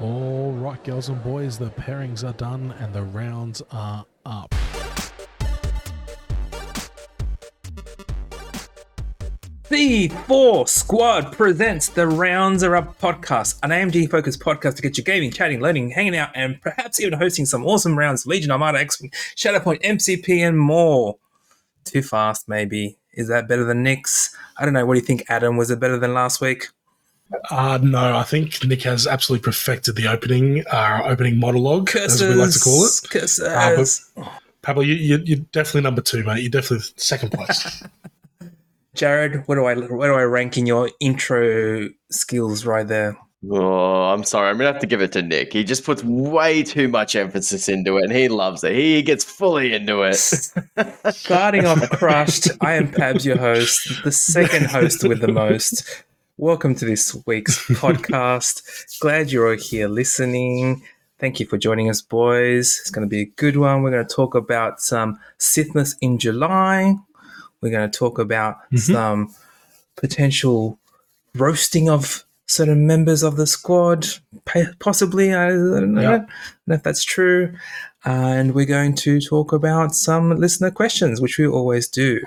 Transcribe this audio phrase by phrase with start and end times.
[0.00, 4.54] All right, girls and boys, the pairings are done and the rounds are up.
[9.68, 14.96] The Four Squad presents the Rounds Are Up podcast, an AMG focused podcast to get
[14.96, 18.80] you gaming, chatting, learning, hanging out, and perhaps even hosting some awesome rounds Legion Armada,
[18.80, 21.18] X Wing, Shatterpoint, MCP, and more.
[21.84, 22.96] Too fast, maybe.
[23.12, 24.34] Is that better than Nick's?
[24.56, 24.86] I don't know.
[24.86, 25.58] What do you think, Adam?
[25.58, 26.68] Was it better than last week?
[27.50, 32.22] Uh, no, I think Nick has absolutely perfected the opening, our opening monologue, Curses.
[32.22, 33.00] as we like to call it.
[33.08, 34.10] Curses.
[34.16, 34.24] Uh,
[34.62, 36.42] Pablo, you, you, you're definitely number two, mate.
[36.42, 37.82] You're definitely second place.
[38.94, 43.16] Jared, what do I where do I rank in your intro skills right there?
[43.48, 44.50] Oh, I'm sorry.
[44.50, 45.52] I'm gonna have to give it to Nick.
[45.52, 48.74] He just puts way too much emphasis into it, and he loves it.
[48.74, 50.16] He gets fully into it.
[51.14, 56.04] Starting off crushed, I am Pabs, your host, the second host with the most.
[56.40, 58.62] Welcome to this week's podcast.
[59.00, 60.82] Glad you're all here listening.
[61.18, 62.78] Thank you for joining us, boys.
[62.80, 63.82] It's going to be a good one.
[63.82, 66.94] We're going to talk about some Sithmas in July.
[67.60, 68.78] We're going to talk about Mhm.
[68.78, 69.34] some
[69.96, 70.78] potential
[71.34, 74.06] roasting of certain members of the squad,
[74.78, 75.34] possibly.
[75.34, 76.08] I don't know, Yeah.
[76.08, 76.28] I don't
[76.68, 77.52] know if that's true.
[78.06, 82.20] And we're going to talk about some listener questions, which we always do.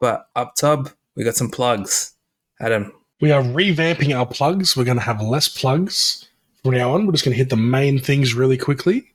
[0.00, 2.14] But up top, we got some plugs.
[2.58, 2.92] Adam,
[3.22, 4.76] we are revamping our plugs.
[4.76, 6.28] We're going to have less plugs
[6.60, 7.06] from now on.
[7.06, 9.12] We're just going to hit the main things really quickly.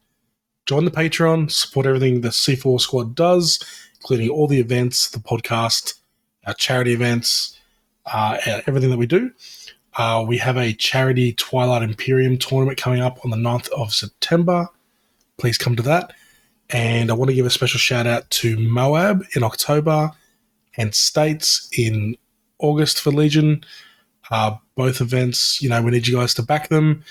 [0.65, 3.59] Join the Patreon, support everything the C4 Squad does,
[3.95, 5.95] including all the events, the podcast,
[6.45, 7.59] our charity events,
[8.05, 9.29] uh, everything that we do.
[9.97, 14.69] Uh, we have a charity Twilight Imperium tournament coming up on the 9th of September.
[15.37, 16.13] Please come to that.
[16.69, 20.11] And I want to give a special shout out to Moab in October
[20.77, 22.15] and States in
[22.59, 23.65] August for Legion.
[24.31, 27.03] Uh, both events, you know, we need you guys to back them.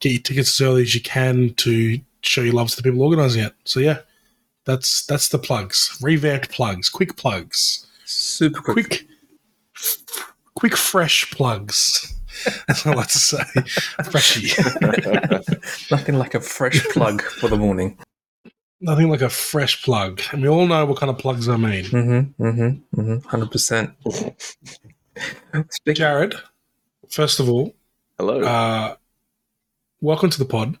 [0.00, 3.02] Get your tickets as early as you can to show your love to the people
[3.02, 3.54] organising it.
[3.64, 3.98] So yeah,
[4.64, 5.96] that's that's the plugs.
[6.02, 8.88] Revamped plugs, quick plugs, super quick.
[8.88, 9.06] quick,
[10.54, 12.14] quick fresh plugs.
[12.66, 13.44] That's what I like to say.
[14.10, 14.60] Freshy.
[15.90, 17.96] Nothing like a fresh plug for the morning.
[18.80, 20.20] Nothing like a fresh plug.
[20.32, 21.84] And we all know what kind of plugs I mean.
[21.84, 23.94] Mm-hmm, mm-hmm, mm-hmm, 100%.
[25.94, 26.34] Jared,
[27.10, 27.74] first of all,
[28.18, 28.40] Hello.
[28.40, 28.96] Uh,
[30.00, 30.78] welcome to the pod.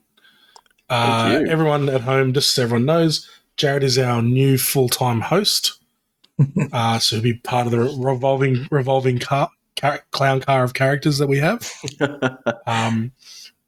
[0.88, 1.52] Uh, Thank you.
[1.52, 5.80] everyone at home, just so everyone knows, Jared is our new full time host.
[6.72, 11.18] uh, so he'll be part of the revolving revolving car, car, clown car of characters
[11.18, 11.70] that we have.
[12.66, 13.12] Um,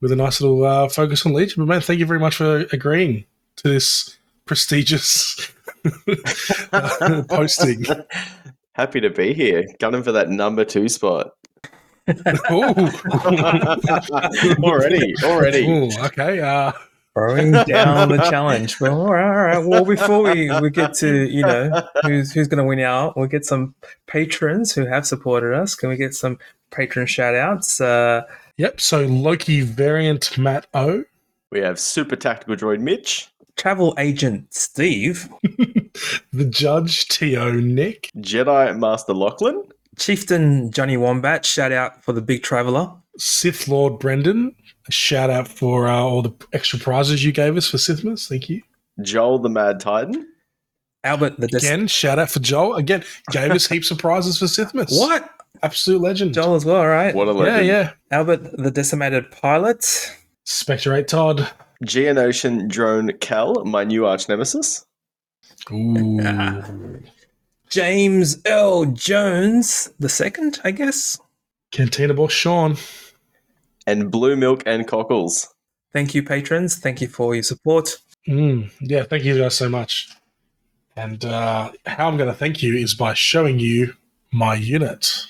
[0.01, 1.63] with a nice little uh, focus on Legion.
[1.63, 3.25] But man, thank you very much for agreeing
[3.57, 5.53] to this prestigious
[7.29, 7.85] posting.
[8.73, 9.67] Happy to be here.
[9.81, 11.33] Gunning for that number two spot.
[12.51, 12.89] Ooh.
[14.65, 15.67] already, already.
[15.69, 16.41] Ooh, okay.
[16.41, 16.73] Uh,
[17.15, 18.81] throwing down the challenge.
[18.81, 19.67] Well, all right, all right.
[19.67, 23.27] Well, before we, we get to you know who's who's going to win out, we'll
[23.27, 23.75] get some
[24.07, 25.75] patrons who have supported us.
[25.75, 26.39] Can we get some
[26.71, 27.81] patron shout outs?
[27.81, 28.23] Uh,
[28.59, 28.81] Yep.
[28.81, 31.05] So Loki variant Matt O,
[31.51, 35.29] We have super tactical droid Mitch, travel agent Steve,
[36.33, 39.63] the Judge To Nick, Jedi Master Lachlan,
[39.99, 41.45] Chieftain Johnny Wombat.
[41.47, 42.91] Shout out for the big traveler.
[43.19, 44.55] Sith Lord Brendan.
[44.91, 48.29] Shout out for uh, all the extra prizes you gave us for Sithmas.
[48.29, 48.63] Thank you.
[49.03, 50.27] Joel the Mad Titan,
[51.05, 52.77] Albert the Des- Again, shout out for Joel.
[52.77, 54.91] Again, gave us heaps of prizes for Sithmas.
[54.99, 55.31] what
[55.63, 56.35] Absolute legend.
[56.35, 56.87] Joel as well.
[56.87, 57.15] right?
[57.15, 57.67] what a Yeah, legend.
[57.67, 57.93] yeah.
[58.11, 59.85] Albert the decimated pilot.
[60.45, 61.49] Spectre 8 Todd.
[61.85, 64.85] Geonosian Drone Cal, my new arch nemesis.
[65.73, 66.21] Ooh.
[67.69, 68.87] James L.
[68.87, 71.19] Jones the second, I guess.
[71.71, 72.77] Cantina Boss Sean.
[73.87, 75.53] And Blue Milk and Cockles.
[75.93, 76.77] Thank you, patrons.
[76.77, 77.97] Thank you for your support.
[78.29, 80.11] Mm, yeah, thank you guys so much.
[80.97, 83.95] And uh, how I'm going to thank you is by showing you
[84.33, 85.27] my unit.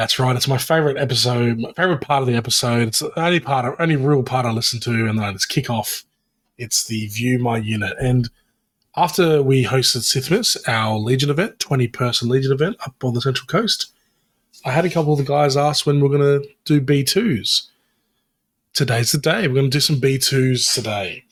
[0.00, 0.34] That's right.
[0.34, 2.88] It's my favorite episode, my favorite part of the episode.
[2.88, 6.04] It's the only part, only real part I listen to, and then it's kickoff.
[6.56, 7.98] It's the view my unit.
[8.00, 8.30] And
[8.96, 13.46] after we hosted Sithmas, our Legion event, twenty person Legion event up on the Central
[13.46, 13.92] Coast,
[14.64, 17.70] I had a couple of the guys ask when we're going to do B twos.
[18.72, 19.48] Today's the day.
[19.48, 21.24] We're going to do some B twos today.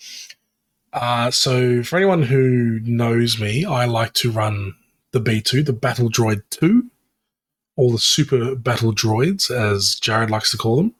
[0.92, 4.74] Uh, so for anyone who knows me, I like to run
[5.12, 6.90] the B two, the Battle Droid two
[7.78, 10.94] all the super battle droids, as Jared likes to call them.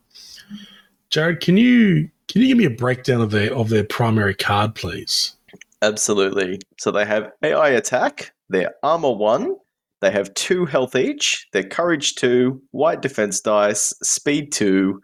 [1.11, 4.75] Jared, can you can you give me a breakdown of their of their primary card,
[4.75, 5.35] please?
[5.83, 6.61] Absolutely.
[6.79, 9.57] So they have AI attack, They're armor one.
[10.01, 11.49] They have two health each.
[11.53, 15.03] They're courage two, white defense dice, speed two.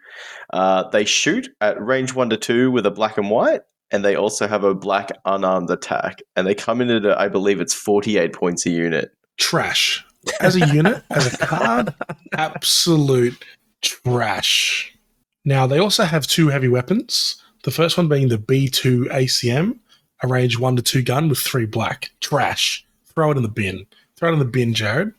[0.52, 4.14] Uh, they shoot at range one to two with a black and white, and they
[4.14, 6.22] also have a black unarmed attack.
[6.36, 9.10] And they come in at, I believe it's 48 points a unit.
[9.36, 10.04] Trash.
[10.40, 11.94] As a unit, as a card,
[12.32, 13.42] absolute
[13.82, 14.96] trash.
[15.44, 17.42] Now, they also have two heavy weapons.
[17.64, 19.78] The first one being the B2 ACM,
[20.22, 22.10] a range 1 to 2 gun with 3 black.
[22.20, 22.84] Trash.
[23.14, 23.86] Throw it in the bin.
[24.16, 25.12] Throw it in the bin, Jared.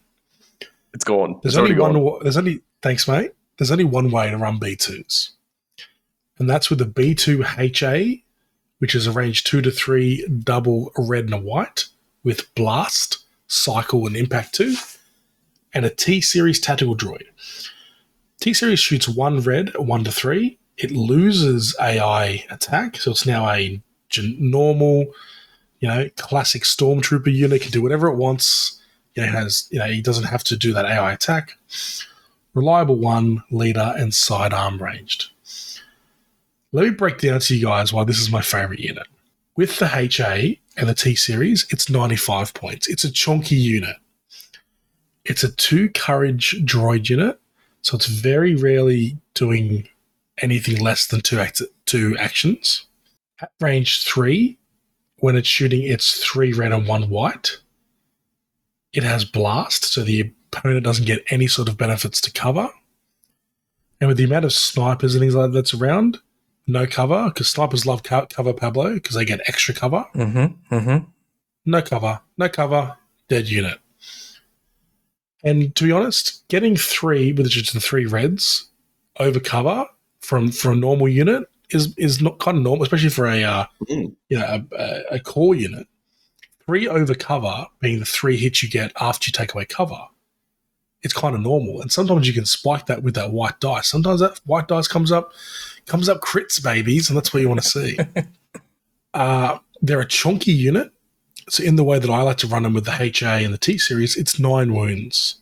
[0.93, 1.39] It's gone.
[1.43, 1.93] There's It's only one.
[1.93, 2.19] gone.
[2.23, 3.31] There's only thanks, mate.
[3.57, 5.31] There's only one way to run B2s,
[6.39, 8.23] and that's with the B2 HA,
[8.79, 11.85] which is a range two to three double red and a white
[12.23, 14.75] with blast, cycle, and impact two,
[15.75, 17.25] and a T series tactical droid.
[18.39, 20.57] T series shoots one red, one to three.
[20.77, 23.81] It loses AI attack, so it's now a
[24.17, 25.05] normal,
[25.79, 27.61] you know, classic stormtrooper unit.
[27.61, 28.81] Can do whatever it wants
[29.15, 31.57] you know, has you know he doesn't have to do that AI attack.
[32.53, 35.31] Reliable one, leader, and sidearm ranged.
[36.71, 39.07] Let me break down to you guys why this is my favorite unit.
[39.55, 42.87] With the HA and the T series, it's 95 points.
[42.87, 43.95] It's a chunky unit.
[45.25, 47.39] It's a two courage droid unit,
[47.81, 49.87] so it's very rarely doing
[50.41, 52.85] anything less than two act- two actions.
[53.41, 54.57] At range three,
[55.17, 57.59] when it's shooting, it's three red and one white.
[58.93, 62.69] It has blast, so the opponent doesn't get any sort of benefits to cover.
[63.99, 66.19] And with the amount of snipers and things like that that's around,
[66.67, 70.05] no cover because snipers love co- cover Pablo because they get extra cover.
[70.15, 70.75] Mm-hmm.
[70.75, 71.05] Mm-hmm.
[71.65, 72.97] No cover, no cover,
[73.27, 73.79] dead unit.
[75.45, 78.67] And to be honest, getting three with just the three reds
[79.19, 79.85] over cover
[80.19, 83.65] from for a normal unit is is not kind of normal, especially for a uh,
[83.87, 84.15] Mm.
[84.29, 85.87] you know a, a, a core unit.
[86.65, 89.99] Three over cover being the three hits you get after you take away cover.
[91.03, 93.87] It's kind of normal, and sometimes you can spike that with that white dice.
[93.87, 95.31] Sometimes that white dice comes up,
[95.85, 97.99] comes up crits, babies, and that's what you want to see.
[99.13, 100.91] uh, they're a chunky unit,
[101.47, 103.59] so in the way that I like to run them with the HA and the
[103.59, 105.35] T series, it's nine wounds,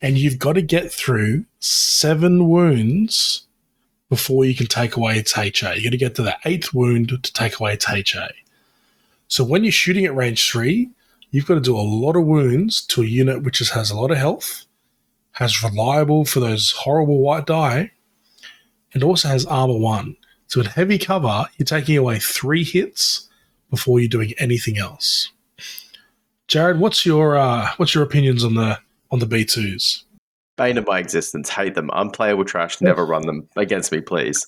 [0.00, 3.46] and you've got to get through seven wounds
[4.08, 5.76] before you can take away its HA.
[5.76, 8.28] You got to get to the eighth wound to take away its HA.
[9.28, 10.90] So when you're shooting at range three,
[11.30, 13.96] you've got to do a lot of wounds to a unit which is, has a
[13.96, 14.64] lot of health,
[15.32, 17.90] has reliable for those horrible white die,
[18.94, 20.16] and also has armor one.
[20.46, 23.28] So in heavy cover, you're taking away three hits
[23.76, 25.30] before you're doing anything else.
[26.48, 28.78] Jared, what's your uh, what's your opinions on the
[29.10, 30.04] on the B twos?
[30.56, 31.50] Bane of my existence.
[31.50, 31.90] Hate them.
[31.92, 32.80] Unplayable trash.
[32.80, 34.46] Never run them against me, please.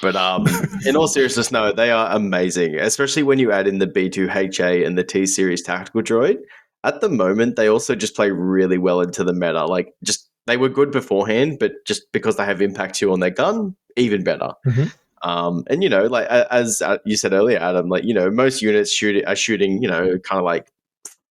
[0.00, 0.46] But um,
[0.86, 2.76] in all seriousness, no, they are amazing.
[2.76, 6.38] Especially when you add in the B2HA and the T Series tactical droid.
[6.84, 9.66] At the moment, they also just play really well into the meta.
[9.66, 13.30] Like, just they were good beforehand, but just because they have impact two on their
[13.30, 14.52] gun, even better.
[14.66, 14.94] Mhm.
[15.22, 18.62] Um, and you know, like as uh, you said earlier, Adam, like you know, most
[18.62, 20.70] units shoot are shooting, you know, kind of like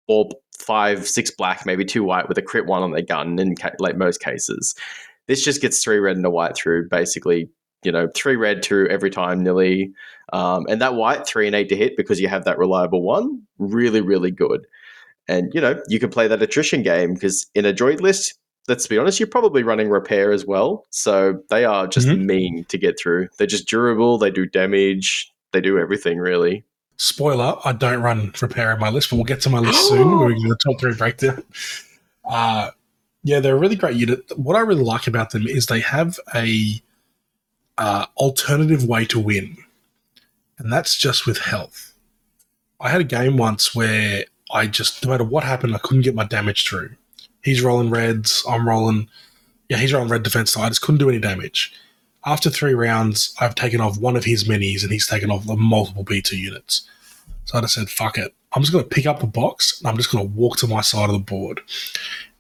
[0.08, 3.56] four, five, six black, maybe two white with a crit one on their gun in
[3.56, 4.76] ca- like most cases.
[5.28, 7.50] This just gets three red and a white through basically,
[7.84, 9.92] you know, three red through every time nearly.
[10.34, 13.42] Um, and that white, three and eight to hit because you have that reliable one,
[13.58, 14.66] really, really good.
[15.28, 18.88] And, you know, you can play that attrition game because in a droid list, let's
[18.88, 20.86] be honest, you're probably running repair as well.
[20.90, 22.26] So they are just Mhm.
[22.26, 23.30] mean to get through.
[23.38, 26.64] They're just durable, they do damage, they do everything really.
[26.98, 30.20] Spoiler: I don't run repair in my list, but we'll get to my list soon.
[30.20, 31.44] We're going to top three breakdown.
[32.26, 32.72] Uh,
[33.24, 34.24] yeah, they're a really great unit.
[34.38, 36.82] What I really like about them is they have a
[37.78, 39.58] uh, alternative way to win,
[40.58, 41.94] and that's just with health.
[42.80, 46.16] I had a game once where I just, no matter what happened, I couldn't get
[46.16, 46.96] my damage through.
[47.44, 49.10] He's rolling reds, I'm rolling,
[49.70, 50.52] yeah, he's rolling red defense.
[50.52, 51.74] So I just couldn't do any damage.
[52.26, 55.56] After three rounds, I've taken off one of his minis, and he's taken off the
[55.56, 56.88] multiple B2 units.
[57.46, 58.34] So I just said, fuck it.
[58.54, 60.68] I'm just going to pick up the box and I'm just going to walk to
[60.68, 61.62] my side of the board.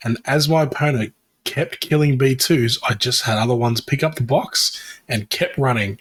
[0.03, 1.13] And as my opponent
[1.43, 5.97] kept killing B2s, I just had other ones pick up the box and kept running.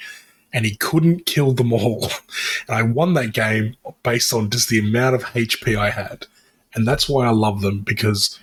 [0.53, 2.09] And he couldn't kill them all.
[2.69, 6.27] And I won that game based on just the amount of HP I had.
[6.75, 8.41] And that's why I love them because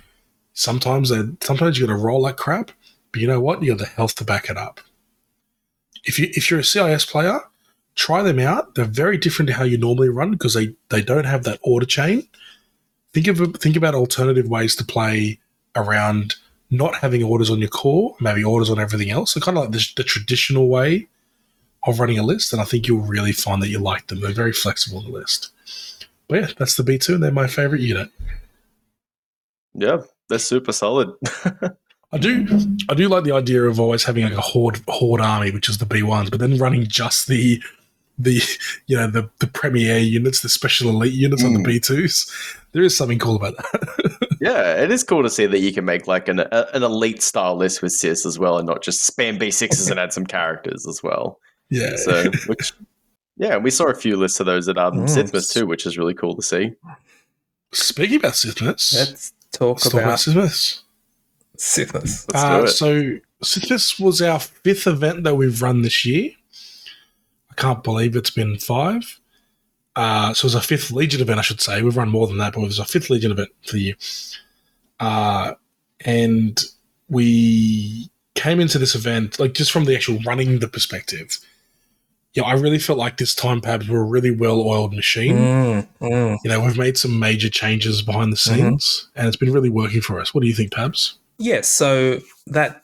[0.53, 2.71] sometimes they sometimes you got to roll like crap,
[3.11, 3.61] but you know what?
[3.61, 4.79] You got the health to back it up.
[6.05, 7.39] If you if you're a CIS player,
[7.95, 8.75] try them out.
[8.75, 11.85] They're very different to how you normally run because they they don't have that order
[11.85, 12.27] chain.
[13.13, 15.39] Think of think about alternative ways to play
[15.75, 16.35] around
[16.69, 19.33] not having orders on your core, maybe orders on everything else.
[19.33, 21.07] So kind of like the, the traditional way
[21.85, 24.21] of running a list, and I think you'll really find that you like them.
[24.21, 25.51] They're very flexible in the list.
[26.27, 28.09] But yeah, that's the B2, and they're my favorite unit.
[29.75, 31.09] Yeah, they're super solid.
[32.11, 32.45] I do,
[32.89, 35.77] I do like the idea of always having like a horde horde army, which is
[35.77, 37.61] the B ones, but then running just the
[38.19, 38.39] the
[38.85, 41.65] you know the the premier units, the special elite units on the Mm.
[41.65, 42.31] B twos.
[42.71, 44.27] There is something cool about that.
[44.41, 47.21] yeah, it is cool to see that you can make like an a, an elite
[47.23, 50.25] style list with CIS as well, and not just spam B sixes and add some
[50.27, 51.39] characters as well.
[51.69, 51.95] yeah.
[51.95, 52.73] So, which
[53.37, 55.09] yeah, we saw a few lists of those at um, Mm.
[55.09, 56.73] Sithmas too, which is really cool to see.
[57.71, 60.83] Speaking about Sithmas, Let's talk let's talk about about
[61.57, 62.33] Sithmas.
[62.33, 66.31] Uh, so Sithmas was our fifth event that we've run this year.
[67.51, 69.19] I can't believe it's been five.
[69.95, 71.81] Uh, so it was our fifth Legion event, I should say.
[71.81, 73.95] We've run more than that, but it was our fifth Legion event for the year.
[74.99, 75.53] Uh,
[76.01, 76.63] and
[77.09, 81.37] we came into this event, like just from the actual running the perspective.
[82.33, 85.37] Yeah, I really felt like this time, Pabs, were a really well oiled machine.
[85.37, 86.37] Mm, mm.
[86.43, 90.01] You know, we've made some major changes behind the scenes, and it's been really working
[90.01, 90.33] for us.
[90.33, 91.19] What do you think, Pabs?
[91.37, 92.83] Yes, so that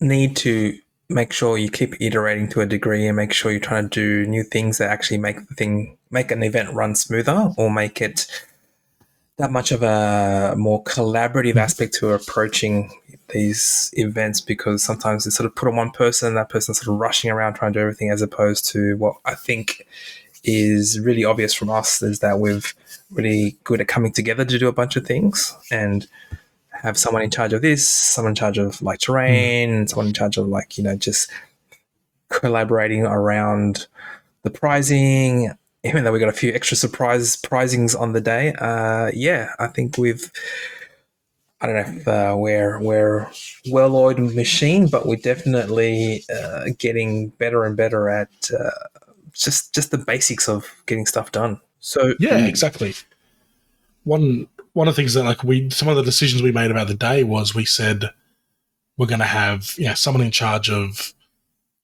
[0.00, 0.76] need to
[1.08, 4.28] make sure you keep iterating to a degree and make sure you're trying to do
[4.28, 8.26] new things that actually make the thing make an event run smoother or make it
[9.38, 11.58] that much of a more collaborative mm-hmm.
[11.58, 12.90] aspect to approaching
[13.30, 17.00] these events because sometimes it's sort of put on one person, that person's sort of
[17.00, 19.86] rushing around trying to do everything as opposed to what I think
[20.44, 22.60] is really obvious from us is that we're
[23.10, 26.06] really good at coming together to do a bunch of things and
[26.70, 30.12] have someone in charge of this, someone in charge of like terrain, and someone in
[30.12, 31.30] charge of like, you know, just
[32.28, 33.86] collaborating around
[34.42, 35.50] the prizing.
[35.88, 39.68] Even though we got a few extra surprise prizings on the day, uh, yeah, I
[39.68, 40.30] think we've.
[41.60, 43.30] I don't know if uh, we're we're
[43.70, 48.70] well-oiled machine, but we're definitely uh, getting better and better at uh,
[49.32, 51.60] just just the basics of getting stuff done.
[51.80, 52.48] So Yeah, Mm.
[52.48, 52.94] exactly.
[54.04, 56.88] One one of the things that like we some of the decisions we made about
[56.88, 58.10] the day was we said
[58.98, 61.14] we're going to have you know someone in charge of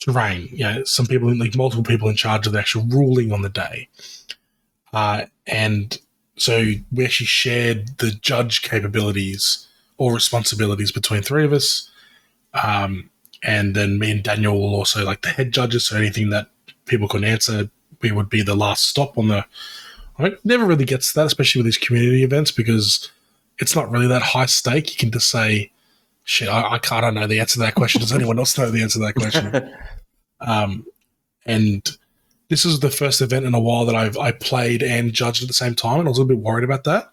[0.05, 0.49] terrain.
[0.53, 3.49] You know, some people like multiple people in charge of the actual ruling on the
[3.49, 3.89] day,
[4.93, 5.99] uh, and
[6.37, 9.67] so we actually shared the judge capabilities
[9.99, 11.91] or responsibilities between three of us.
[12.55, 13.11] Um,
[13.43, 15.87] and then me and Daniel will also like the head judges.
[15.87, 16.49] So anything that
[16.87, 19.45] people couldn't answer, we would be the last stop on the
[20.19, 23.11] I never really gets that, especially with these community events, because
[23.59, 24.91] it's not really that high stake.
[24.91, 25.71] You can just say,
[26.25, 27.05] "Shit, I, I can't.
[27.05, 28.01] I know the answer to that question.
[28.01, 29.75] Does anyone else know the answer to that question?"
[30.41, 30.87] um,
[31.47, 31.97] and
[32.49, 35.49] this is the first event in a while that I've I played and judged at
[35.49, 37.11] the same time, and I was a little bit worried about that.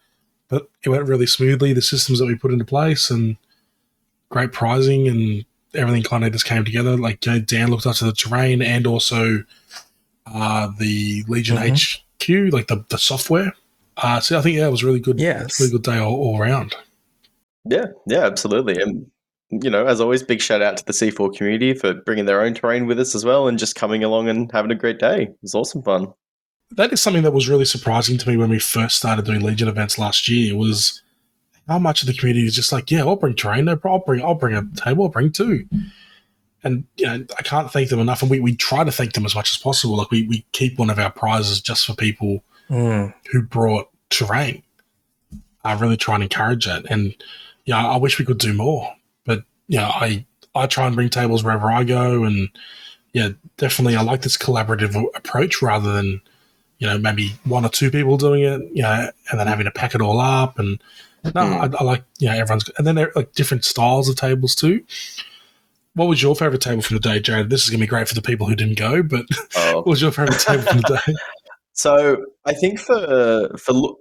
[0.50, 1.74] But it went really smoothly.
[1.74, 3.38] The systems that we put into place and
[4.30, 6.98] great prizing and everything kind of just came together.
[6.98, 9.44] Like you know, Dan looked after the terrain and also
[10.26, 13.54] uh, the Legion HQ, like the, the software.
[13.98, 15.20] Uh, so I think yeah, it was really good.
[15.20, 16.76] yes, really good day all, all around.
[17.70, 18.82] Yeah, yeah, absolutely.
[18.82, 19.10] And
[19.52, 22.54] you know, as always, big shout out to the C4 community for bringing their own
[22.54, 25.24] terrain with us as well, and just coming along and having a great day.
[25.24, 26.14] It was awesome fun.
[26.72, 29.68] That is something that was really surprising to me when we first started doing Legion
[29.68, 30.56] events last year.
[30.56, 31.02] Was
[31.68, 34.00] how much of the community is just like, yeah, I'll bring terrain, no problem.
[34.02, 35.68] I'll bring, I'll bring a table, I'll bring two.
[36.64, 38.22] And you know, I can't thank them enough.
[38.22, 39.96] And we, we try to thank them as much as possible.
[39.96, 43.12] Like we, we keep one of our prizes just for people Mm.
[43.32, 44.62] who brought terrain.
[45.64, 46.86] I really try and encourage that.
[46.90, 47.16] And
[47.66, 48.96] yeah, I wish we could do more.
[49.26, 50.26] But yeah, I
[50.56, 52.50] I try and bring tables wherever I go, and
[53.14, 56.22] yeah, definitely I like this collaborative approach rather than
[56.80, 59.72] you know maybe one or two people doing it, you know, and then having to
[59.72, 60.60] pack it all up.
[60.60, 60.82] And
[61.24, 61.54] no, hmm.
[61.54, 64.84] I, I like yeah, everyone's and then there are like different styles of tables too.
[65.96, 67.50] What was your favorite table for the day, Jared?
[67.50, 69.26] This is gonna be great for the people who didn't go, but
[69.56, 71.14] Oh, what was your favorite table for the day?
[71.74, 73.96] So I think for for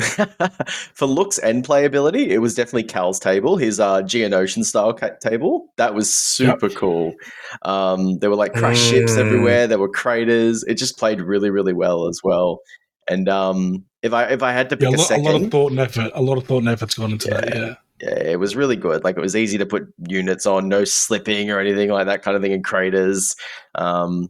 [0.00, 5.72] for looks and playability, it was definitely Cal's table, his uh, Geonosian style ca- table.
[5.76, 7.14] That was super cool.
[7.62, 9.18] Um, there were like crashed ships Mm.
[9.18, 9.66] everywhere.
[9.66, 10.64] There were craters.
[10.64, 12.60] It just played really, really well as well.
[13.08, 15.42] And um, if I if I had to pick a, a lot, a second, lot
[15.42, 16.10] of thought and effort.
[16.14, 17.54] A lot of thought and effort's gone into that.
[17.54, 17.60] Yeah.
[17.60, 17.74] Yeah.
[18.02, 19.02] yeah, it was really good.
[19.02, 22.36] Like it was easy to put units on, no slipping or anything like that kind
[22.36, 23.34] of thing in craters.
[23.74, 24.28] Um,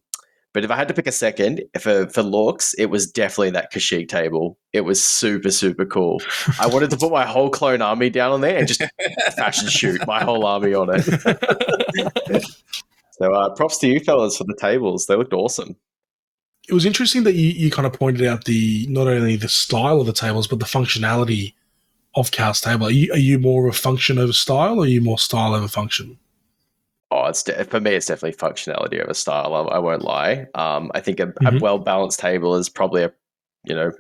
[0.59, 3.73] but if I had to pick a second for for looks, it was definitely that
[3.73, 4.59] Kashyyyk table.
[4.73, 6.21] It was super super cool.
[6.59, 8.83] I wanted to put my whole clone army down on there and just
[9.37, 12.45] fashion shoot my whole army on it.
[13.13, 15.07] So uh, props to you fellas for the tables.
[15.07, 15.77] They looked awesome.
[16.69, 20.01] it was interesting that you, you kind of pointed out the not only the style
[20.01, 21.55] of the tables but the functionality
[22.17, 22.87] of Cal's table.
[22.87, 25.55] Are you, are you more of a function over style, or are you more style
[25.55, 26.19] over function?
[27.11, 27.93] Oh, it's de- for me.
[27.93, 29.55] It's definitely functionality over style.
[29.55, 30.47] I, I won't lie.
[30.55, 31.61] Um, I think a, a Mhm.
[31.61, 33.13] well balanced table is probably a
[33.65, 33.93] you know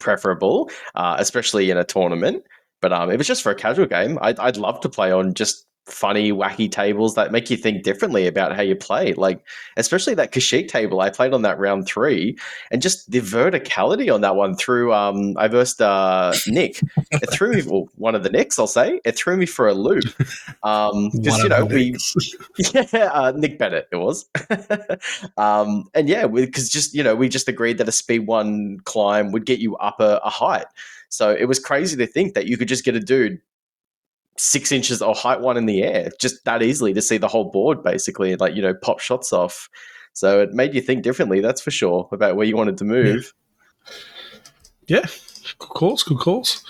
[0.00, 2.44] preferable, uh, especially in a tournament.
[2.80, 5.34] But um, if it's just for a casual game, I'd, I'd love to play on
[5.34, 9.12] just funny, wacky tables that make you think differently about how you play.
[9.14, 9.44] Like,
[9.76, 12.36] especially that Kashyyyk table I played on that round three,
[12.70, 14.92] and just the verticality on that one through.
[14.92, 16.80] Um, I versed uh, Nick.
[17.10, 17.62] It threw me.
[17.62, 19.00] Well, one of the Nicks, I'll say.
[19.04, 20.04] It threw me for a loop.
[20.62, 21.96] Um, because you know we,
[22.92, 24.28] yeah, uh, Nick Bennett it was.
[25.36, 29.32] um, and yeah, because just you know we just agreed that a speed one climb
[29.32, 30.66] would get you up a, a height.
[31.10, 33.40] So it was crazy to think that you could just get a dude
[34.38, 37.50] six inches or height one in the air just that easily to see the whole
[37.50, 39.68] board basically like you know pop shots off.
[40.12, 43.32] So it made you think differently that's for sure about where you wanted to move.
[44.86, 45.06] Yeah, yeah.
[45.58, 46.64] good calls good calls.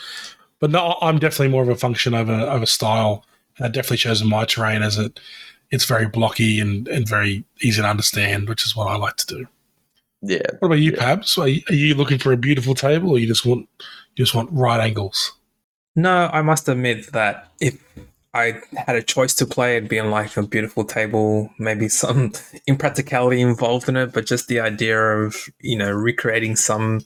[0.61, 3.25] But no i'm definitely more of a function over over style.
[3.61, 5.21] And definitely shows in my terrain as it
[5.71, 9.27] it's very blocky and, and very easy to understand which is what i like to
[9.27, 9.47] do.
[10.23, 10.43] Yeah.
[10.59, 10.99] What about you yeah.
[10.99, 11.39] pabs?
[11.39, 14.35] Are you, are you looking for a beautiful table or you just want you just
[14.35, 15.38] want right angles
[15.99, 17.83] No, I must admit that if
[18.33, 22.35] I had a choice to play, it'd be like a beautiful table, maybe some
[22.69, 27.01] impracticality involved in it, but just the idea of, you know, recreating some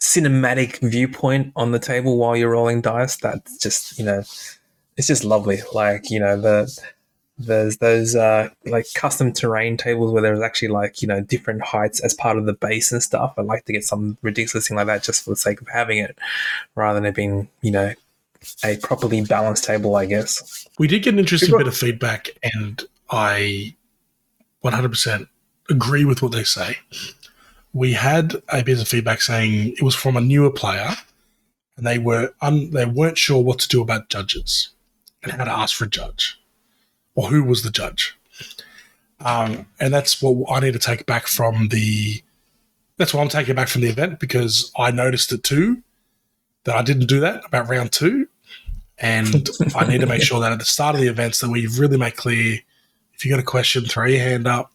[0.00, 4.22] cinematic viewpoint on the table while you're rolling dice, that's just, you know,
[4.96, 5.58] it's just lovely.
[5.74, 6.74] Like, you know, the
[7.38, 12.00] there's those uh, like custom terrain tables where there's actually like you know different heights
[12.00, 13.34] as part of the base and stuff.
[13.36, 15.98] I like to get some ridiculous thing like that just for the sake of having
[15.98, 16.18] it,
[16.74, 17.92] rather than it being you know
[18.64, 19.96] a properly balanced table.
[19.96, 23.76] I guess we did get an interesting bit of feedback, and I
[24.64, 25.28] 100%
[25.68, 26.78] agree with what they say.
[27.72, 30.94] We had a bit of feedback saying it was from a newer player,
[31.76, 34.70] and they were un- they weren't sure what to do about judges
[35.22, 36.40] and how to ask for a judge
[37.16, 38.16] or who was the judge.
[39.20, 42.22] Um, and that's what I need to take back from the.
[42.98, 45.82] That's what I'm taking back from the event because I noticed it too
[46.64, 48.28] that I didn't do that about round two,
[48.98, 51.66] and I need to make sure that at the start of the events that we
[51.66, 52.60] really make clear
[53.14, 54.72] if you got a question, throw your hand up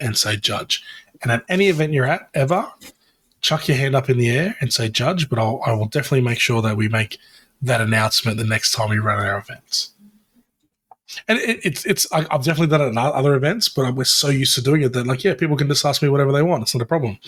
[0.00, 0.82] and say judge.
[1.22, 2.66] And at any event you're at ever,
[3.40, 5.28] chuck your hand up in the air and say judge.
[5.28, 7.18] But I'll, I will definitely make sure that we make
[7.60, 9.93] that announcement the next time we run our events
[11.28, 14.28] and it, it's it's I, have definitely done it at other events, but we're so
[14.28, 16.62] used to doing it that like yeah, people can just ask me whatever they want.
[16.62, 17.18] It's not a problem.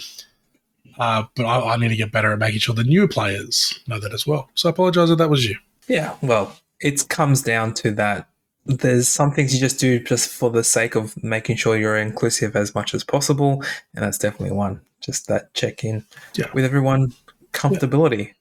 [0.98, 3.98] Uh, but I, I, need to get better at making sure the new players know
[3.98, 4.48] that as well.
[4.54, 5.56] So I apologize if that was you.
[5.88, 8.28] Yeah, well, it comes down to that.
[8.64, 12.56] There's some things you just do just for the sake of making sure you're inclusive
[12.56, 13.62] as much as possible,
[13.94, 14.80] and that's definitely one.
[15.02, 16.02] Just that check in
[16.34, 16.46] yeah.
[16.54, 17.12] with everyone,
[17.52, 18.28] comfortability.
[18.28, 18.32] Yeah.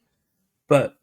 [0.67, 0.97] But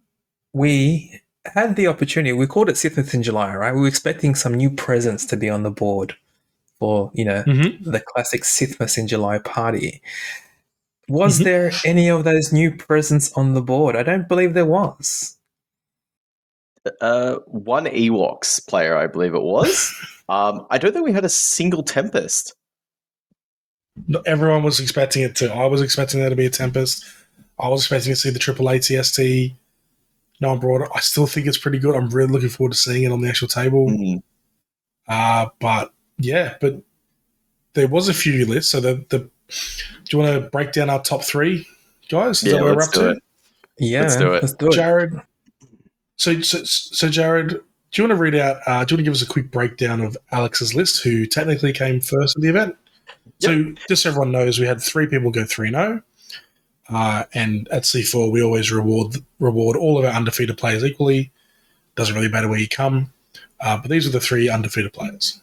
[0.54, 2.32] we had the opportunity.
[2.32, 3.74] We called it Sithmas in July, right?
[3.74, 6.14] We were expecting some new presence to be on the board
[6.78, 7.90] for you know mm-hmm.
[7.90, 10.02] the classic Sithmas in July party.
[11.08, 11.44] Was Mm-hmm.
[11.44, 13.96] there any of those new presents on the board?
[13.96, 15.36] I don't believe there was.
[17.00, 19.94] uh, one ewoks player i believe it was
[20.28, 22.54] um, i don't think we had a single tempest
[24.08, 25.52] No, everyone was expecting it to.
[25.52, 27.04] I was expecting there to be a Tempest.
[27.58, 29.54] I was expecting to see the triple ATST.
[30.42, 30.88] No one brought it.
[30.94, 31.94] I still think it's pretty good.
[31.94, 33.86] I'm really looking forward to seeing it on the actual table.
[33.88, 34.22] Mhm.
[35.08, 36.82] Uh, but yeah, but
[37.74, 38.72] there was a few lists.
[38.72, 39.28] So the the do
[40.10, 41.66] you want to break down our top three,
[42.08, 42.42] guys?
[42.42, 43.10] Is Yeah, that let's up do to?
[43.10, 43.18] it.
[43.78, 44.42] Yeah, Let's do it.
[44.42, 44.72] Let's do it.
[44.72, 45.12] Jared.
[46.16, 47.58] So, so so Jared, do
[47.94, 48.56] you want to read out?
[48.66, 51.72] Uh, do you want to give us a quick breakdown of Alex's list, who technically
[51.72, 52.76] came first at the event?
[53.40, 56.02] So just so everyone knows, we had three people go three three zero.
[56.88, 61.30] Uh, and at C4, we always reward reward all of our undefeated players equally.
[61.94, 63.12] Doesn't really matter where you come.
[63.60, 65.40] Uh, but these are the three undefeated players.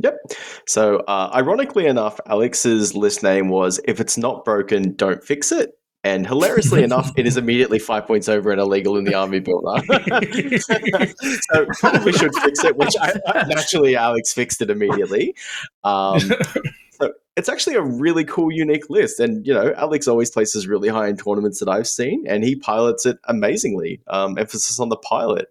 [0.00, 0.18] Yep.
[0.66, 5.78] So, uh, ironically enough, Alex's list name was "If it's not broken, don't fix it."
[6.02, 9.82] And hilariously enough, it is immediately five points over and illegal in the army builder.
[11.52, 13.12] so probably should fix it, which I,
[13.48, 15.34] naturally Alex fixed it immediately.
[15.84, 16.20] Um,
[17.04, 19.20] so it's actually a really cool, unique list.
[19.20, 22.56] And, you know, Alex always places really high in tournaments that I've seen, and he
[22.56, 24.00] pilots it amazingly.
[24.06, 25.48] Um, emphasis on the pilot.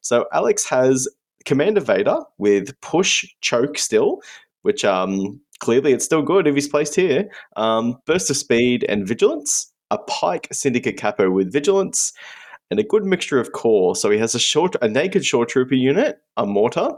[0.00, 1.08] So Alex has
[1.44, 4.20] Commander Vader with push choke still,
[4.62, 7.28] which um, clearly it's still good if he's placed here.
[7.56, 9.70] Um, burst of speed and vigilance.
[9.90, 12.12] A Pike Syndicate Capo with vigilance,
[12.70, 13.94] and a good mixture of core.
[13.94, 16.88] So he has a shore, a naked shore trooper unit, a mortar,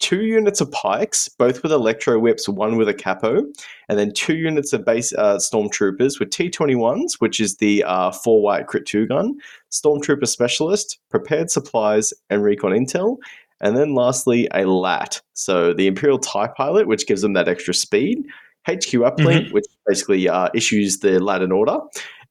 [0.00, 3.44] two units of pikes, both with electro whips, one with a capo,
[3.88, 8.42] and then two units of base uh, stormtroopers with T21s, which is the uh, four
[8.42, 9.34] white crit two gun,
[9.70, 13.18] stormtrooper specialist, prepared supplies, and recon intel.
[13.60, 15.20] And then lastly, a LAT.
[15.34, 18.24] So the Imperial TIE pilot, which gives them that extra speed,
[18.66, 21.78] HQ uplink, which basically uh, issues the LAT and order,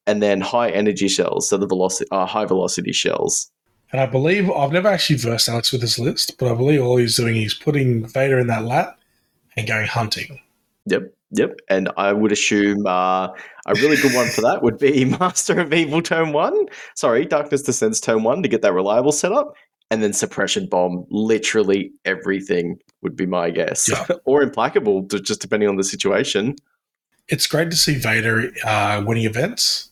[0.08, 3.52] and then high energy shells, so the velocity, uh, high velocity shells.
[3.92, 6.98] And I believe I've never actually versed Alex with this list, but I believe all
[6.98, 9.00] he's doing is putting Vader in that lap
[9.58, 10.40] and going hunting.
[10.86, 11.60] Yep, yep.
[11.70, 13.28] And I would assume uh,
[13.66, 16.66] a really good one for that would be Master of Evil Turn 1.
[16.96, 19.56] Sorry, Darkness Descends Turn 1 to get that reliable setup.
[19.92, 23.90] And then Suppression Bomb, literally everything would be my guess.
[23.90, 24.06] Yeah.
[24.26, 26.56] or Implacable, just depending on the situation.
[27.28, 29.90] It's great to see Vader uh, winning events.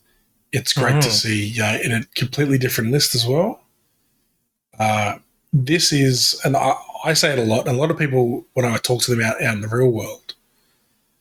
[0.52, 1.12] It's great to Mhm.
[1.12, 3.64] see uh, in a completely different list as well.
[4.80, 5.18] Uh,
[5.54, 8.66] this is, and I, I say it a lot, and a lot of people, when
[8.66, 10.36] I talk to them out, out in the real world,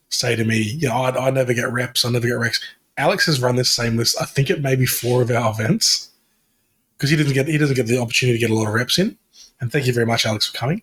[0.08, 2.60] say to me, you know, I, I never get reps, I never get reps.
[2.98, 6.10] Alex has run this same list, I think it may be four of our events,
[6.96, 8.98] because he doesn't get he doesn't get the opportunity to get a lot of reps
[8.98, 9.18] in.
[9.60, 10.82] And thank you very much, Alex, for coming.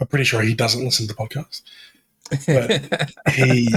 [0.00, 1.62] I'm pretty sure he doesn't listen to the podcast
[2.46, 3.68] But- he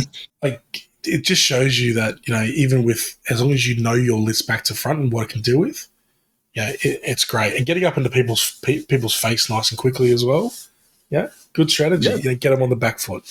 [0.41, 3.93] like it just shows you that you know even with as long as you know
[3.93, 5.87] your list back to front and what it can do with
[6.55, 10.11] yeah it, it's great and getting up into people's pe- people's face nice and quickly
[10.11, 10.53] as well
[11.09, 12.15] yeah good strategy Yeah.
[12.17, 13.23] you know, get them on the back foot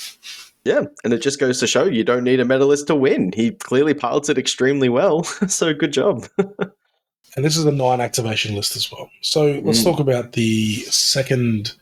[0.64, 3.32] Yeah, and it just goes to show you don't need a medalist to win.
[3.34, 5.24] He clearly pilots it extremely well.
[5.48, 6.28] so good job.
[6.38, 9.84] and this is a nine activation list as well so let's Mm.
[9.84, 11.72] talk about the second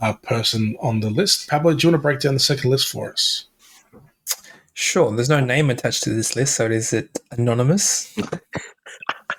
[0.00, 2.88] uh, person on the list pablo do you want to break down the second list
[2.88, 3.46] for us
[4.76, 8.12] Sure, there's no name attached to this list, so is it anonymous?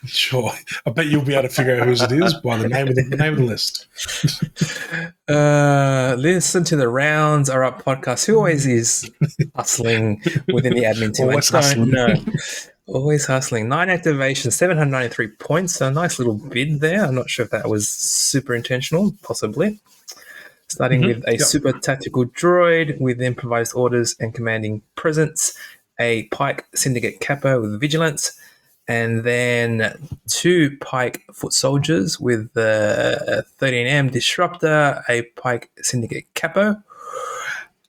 [0.05, 0.51] sure
[0.85, 2.95] i bet you'll be able to figure out whose it is by the name of
[2.95, 3.87] the, the name of the list
[5.27, 8.25] Uh, listen to the rounds are up podcast.
[8.27, 9.09] Who always is
[9.55, 10.21] hustling
[10.53, 11.29] within the admin team?
[11.29, 11.89] Always hustling.
[11.89, 12.13] know.
[12.87, 13.67] Always hustling.
[13.67, 15.73] Nine activations, 793 points.
[15.75, 17.03] So a nice little bid there.
[17.03, 19.79] I'm not sure if that was super intentional, possibly.
[20.67, 21.07] Starting Mhm.
[21.07, 21.41] with a Yep.
[21.41, 25.57] super tactical droid with improvised orders and commanding presence,
[25.99, 28.31] a Pike Syndicate Capo with vigilance,
[28.87, 36.81] and then two Pike Foot Soldiers with the 13M Disruptor, a Pike Syndicate Capo,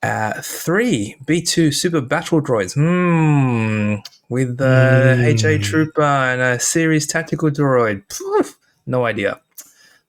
[0.03, 3.95] uh, three B2 Super Battle Droids, hmm,
[4.29, 5.23] with the Hmm.
[5.25, 8.03] HA Trooper and a Series Tactical Droid.
[8.09, 9.39] Poof, no idea.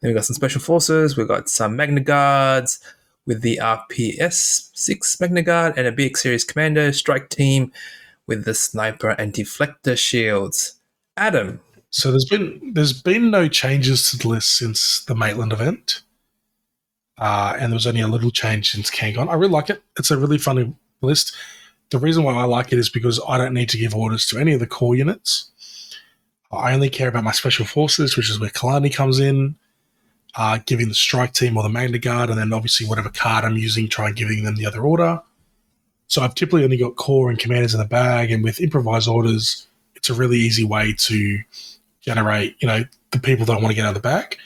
[0.00, 2.80] Then we've got some Special Forces, we've got some Magna Guards
[3.26, 7.72] with the RPS 6 Magna Guard and a BX Series Commando Strike Team
[8.26, 10.77] with the Sniper and Deflector Shields.
[11.18, 16.02] Adam, So there's been there's been no changes to the list since the Maitland event,
[17.18, 19.28] uh, and there was only a little change since Kangon.
[19.28, 19.82] I really like it.
[19.98, 21.34] It's a really funny list.
[21.90, 24.38] The reason why I like it is because I don't need to give orders to
[24.38, 25.50] any of the core units.
[26.52, 29.56] I only care about my special forces, which is where Kalani comes in,
[30.34, 33.56] uh, giving the strike team or the Magna Guard, and then obviously whatever card I'm
[33.56, 35.22] using, try giving them the other order.
[36.06, 39.66] So I've typically only got core and commanders in the bag, and with improvised orders,
[39.98, 41.38] it's a really easy way to
[42.00, 44.38] generate, you know, the people that want to get out of the back.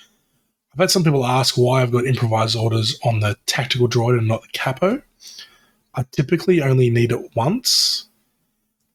[0.73, 4.27] I've had some people ask why I've got improvised orders on the tactical droid and
[4.27, 5.03] not the capo.
[5.95, 8.09] I typically only need it once,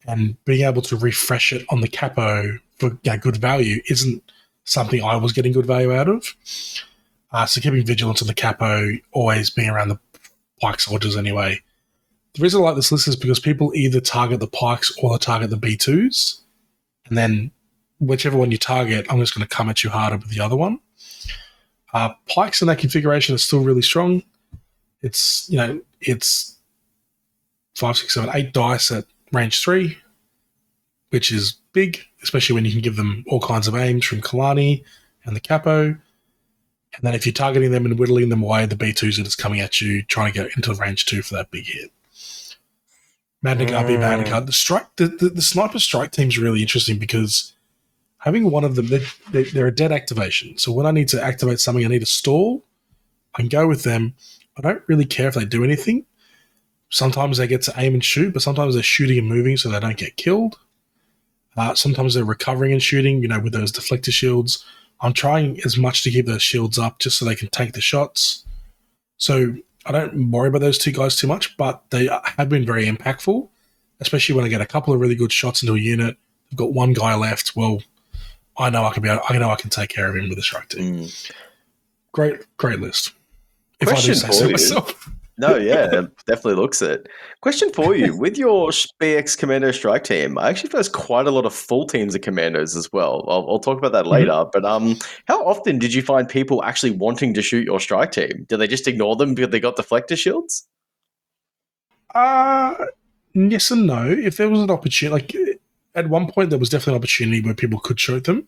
[0.08, 4.24] and being able to refresh it on the capo for you know, good value isn't
[4.64, 6.36] something I was getting good value out of.
[7.32, 10.00] Uh, so keeping vigilance on the capo, always being around the
[10.62, 11.62] pike soldiers anyway.
[12.34, 15.18] The reason I like this list is because people either target the pikes or they
[15.18, 16.42] target the B2s,
[17.10, 17.52] and then
[18.00, 20.56] whichever one you target, I'm just going to come at you harder with the other
[20.56, 20.80] one.
[21.94, 24.24] Uh, pikes in that configuration are still really strong.
[25.02, 26.58] It's you know it's
[27.76, 29.98] five, six, seven, eight dice at range three,
[31.10, 34.84] which is big, especially when you can give them all kinds of aims from Kalani
[35.26, 35.96] and the Capo.
[36.96, 39.60] And then if you're targeting them and whittling them away, the B2s are just coming
[39.60, 41.92] at you, trying to get into range two for that big hit.
[43.42, 44.00] Magna Guard, Mm.
[44.00, 44.48] Magna Guard.
[44.48, 47.54] The strike, the, the, the sniper strike team's really interesting because
[48.20, 50.58] having one of them, they, they, they're a dead activation.
[50.58, 52.66] So when I need to activate something, I need to stall.
[53.36, 54.16] I can go with them.
[54.58, 56.06] I don't really care if they do anything.
[56.90, 59.80] Sometimes they get to aim and shoot, but sometimes they're shooting and moving so they
[59.80, 60.58] don't get killed.
[61.56, 64.64] Uh, sometimes they're recovering and shooting, you know, with those deflector shields.
[65.02, 67.82] I'm trying as much to keep those shields up just so they can take the
[67.82, 68.46] shots.
[69.18, 69.56] So
[69.88, 73.48] I don't worry about those two guys too much, but they have been very impactful,
[74.02, 76.18] especially when I get a couple of really good shots into a unit.
[76.52, 77.56] I've got one guy left.
[77.56, 77.82] Well,
[78.58, 79.10] I know I can be.
[79.10, 80.96] I know I can take care of him with a strike team.
[81.04, 81.32] Mm.
[82.12, 83.14] Great, great list.
[83.80, 85.10] If Question I do say so myself.
[85.40, 87.08] No, yeah, it definitely looks it.
[87.42, 91.46] Question for you: With your BX Commando Strike team, I actually there's quite a lot
[91.46, 93.24] of full teams of commandos as well.
[93.28, 94.30] I'll, I'll talk about that Mm-hmm.
[94.30, 94.46] later.
[94.52, 94.98] But um,
[95.28, 98.46] how often did you find people actually wanting to shoot your strike team?
[98.50, 100.68] Did they just ignore them because they got deflector shields?
[102.14, 102.74] Uh
[103.34, 104.10] yes and no.
[104.10, 105.60] If there was an opportunity, like
[105.96, 108.48] at one point, there was definitely an opportunity where people could shoot them.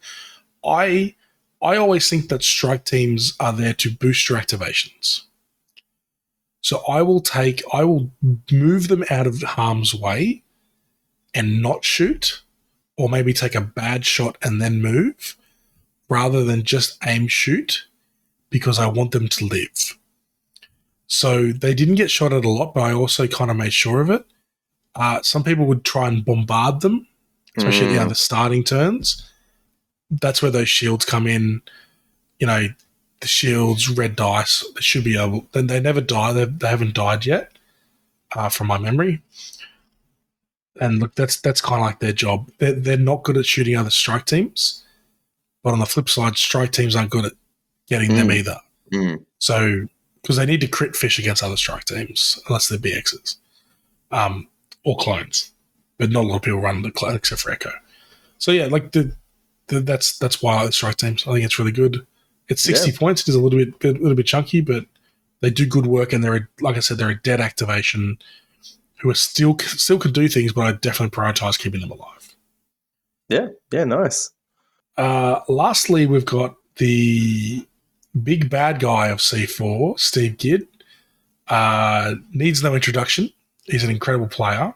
[0.65, 1.15] I
[1.62, 5.23] I always think that strike teams are there to boost your activations.
[6.62, 8.12] So I will take, I will
[8.52, 10.43] move them out of harm's way
[11.34, 12.41] and not shoot,
[12.98, 15.38] or maybe take a bad shot and then move,
[16.10, 17.88] rather than just aim shoot,
[18.50, 19.98] because I want them to live.
[21.08, 24.02] So they didn't get shot at a lot, but I also kind of made sure
[24.02, 24.26] of it.
[24.95, 27.08] Uh, some people would try and bombard them,
[27.58, 28.06] especially at the Mm.
[28.06, 29.24] other starting turns.
[30.12, 31.62] That's where those shields come in.
[32.39, 32.67] You know,
[33.21, 35.45] the shields, red dice, they should be able.
[35.51, 36.34] Then they never die.
[36.34, 37.51] They, they haven't died yet,
[38.36, 39.21] uh, from my memory.
[40.79, 42.49] And look, that's that's kind of like their job.
[42.60, 44.84] They're, they're not good at shooting other strike teams,
[45.63, 47.34] but on the flip side, strike teams aren't good at
[47.88, 48.36] getting them Mm.
[48.36, 48.58] either.
[48.93, 49.25] Mm.
[49.39, 49.88] So,
[50.21, 53.36] because they need to crit fish against other strike teams, unless they're BXs
[54.12, 54.47] um,
[54.86, 55.51] or clones.
[55.97, 57.71] But not a lot of people run the clone except for Echo.
[58.38, 59.13] So yeah, like the,
[59.67, 61.27] the that's that's why I like strike teams.
[61.27, 62.05] I think it's really good.
[62.49, 63.21] It's sixty points.
[63.21, 64.85] It is a little bit a little bit chunky, but
[65.41, 68.17] they do good work, and they're a, like I said, they're a dead activation
[68.99, 72.35] who are still still could do things, but I definitely prioritize keeping them alive.
[73.29, 74.31] Yeah, yeah, nice.
[74.97, 77.65] Uh, lastly, we've got the
[78.23, 80.67] big bad guy of C4, Steve Gidd.
[81.47, 83.31] Uh, needs no introduction.
[83.63, 84.73] He's an incredible player.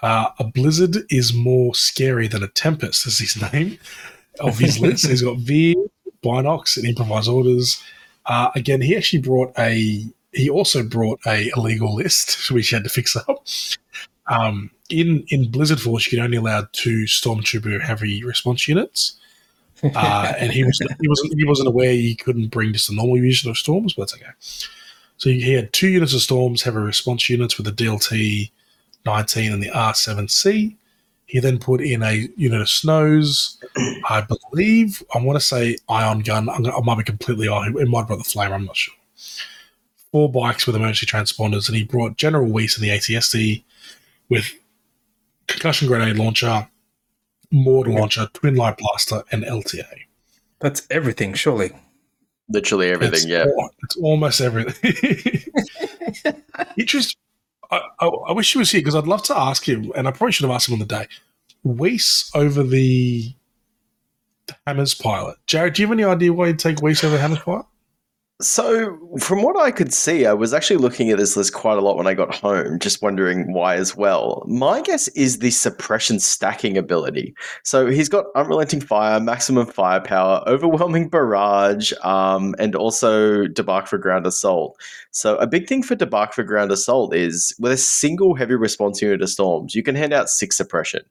[0.00, 3.78] Uh, a blizzard is more scary than a tempest, is his name
[4.40, 5.06] of his list.
[5.06, 5.76] He's got Veer,
[6.22, 7.82] Binox, and Improvise Orders.
[8.26, 10.04] Uh, again, he actually brought a.
[10.32, 13.46] He also brought a illegal list, which he had to fix up.
[14.28, 19.16] Um, in in Blizzard Force, you can only allow two Stormtrooper heavy response units,
[19.82, 23.16] uh, and he was he wasn't he wasn't aware he couldn't bring just a normal
[23.16, 24.32] unit of storms, but that's okay.
[25.16, 28.50] So he had two units of storms, heavy response units with the DLT
[29.06, 30.76] 19 and the R7C.
[31.26, 33.58] He then put in a unit of snows.
[34.08, 36.48] I believe I want to say ion gun.
[36.48, 37.66] I'm gonna, I might be completely off.
[37.68, 38.52] It might have brought the flame.
[38.52, 38.94] I'm not sure.
[40.10, 43.62] Four bikes with emergency transponders, and he brought General Weiss and the ATST
[44.28, 44.52] with
[45.46, 46.68] concussion grenade launcher,
[47.50, 49.86] mortar launcher, twin light blaster, and LTA.
[50.60, 51.72] That's everything, surely.
[52.48, 53.14] Literally everything.
[53.14, 53.44] It's yeah.
[53.44, 55.52] al- it's almost everything.
[56.76, 57.16] Interest.
[57.72, 60.12] I, I, I wish he was here because I'd love to ask him, and I
[60.12, 61.08] probably should have asked him on the day.
[61.64, 63.34] Weiss over the,
[64.66, 65.36] Hammers pilot.
[65.46, 67.66] Jared, do you have any idea why you'd take Weiss over Hammers pilot?
[68.42, 71.80] So, from what I could see, I was actually looking at this list quite a
[71.80, 74.44] lot when I got home, just wondering why as well.
[74.48, 77.36] My guess is the suppression stacking ability.
[77.62, 84.26] So, he's got unrelenting fire, maximum firepower, overwhelming barrage, um, and also debark for ground
[84.26, 84.76] assault.
[85.12, 89.00] So, a big thing for debark for ground assault is with a single heavy response
[89.00, 91.02] unit of storms, you can hand out six suppression.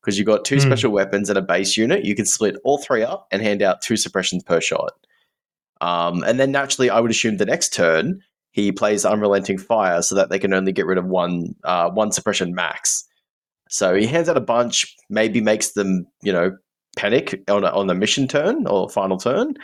[0.00, 0.62] Because you've got two Hmm.
[0.62, 3.82] special weapons and a base unit, you can split all three up and hand out
[3.82, 4.92] two suppressions per shot.
[5.80, 8.20] Um, and then naturally, I would assume the next turn
[8.58, 12.12] he plays unrelenting fire so that they can only get rid of one uh, one
[12.12, 13.04] suppression max.
[13.70, 16.56] So he hands out a bunch, maybe makes them you know
[16.96, 19.54] panic on a, on the mission turn or final turn.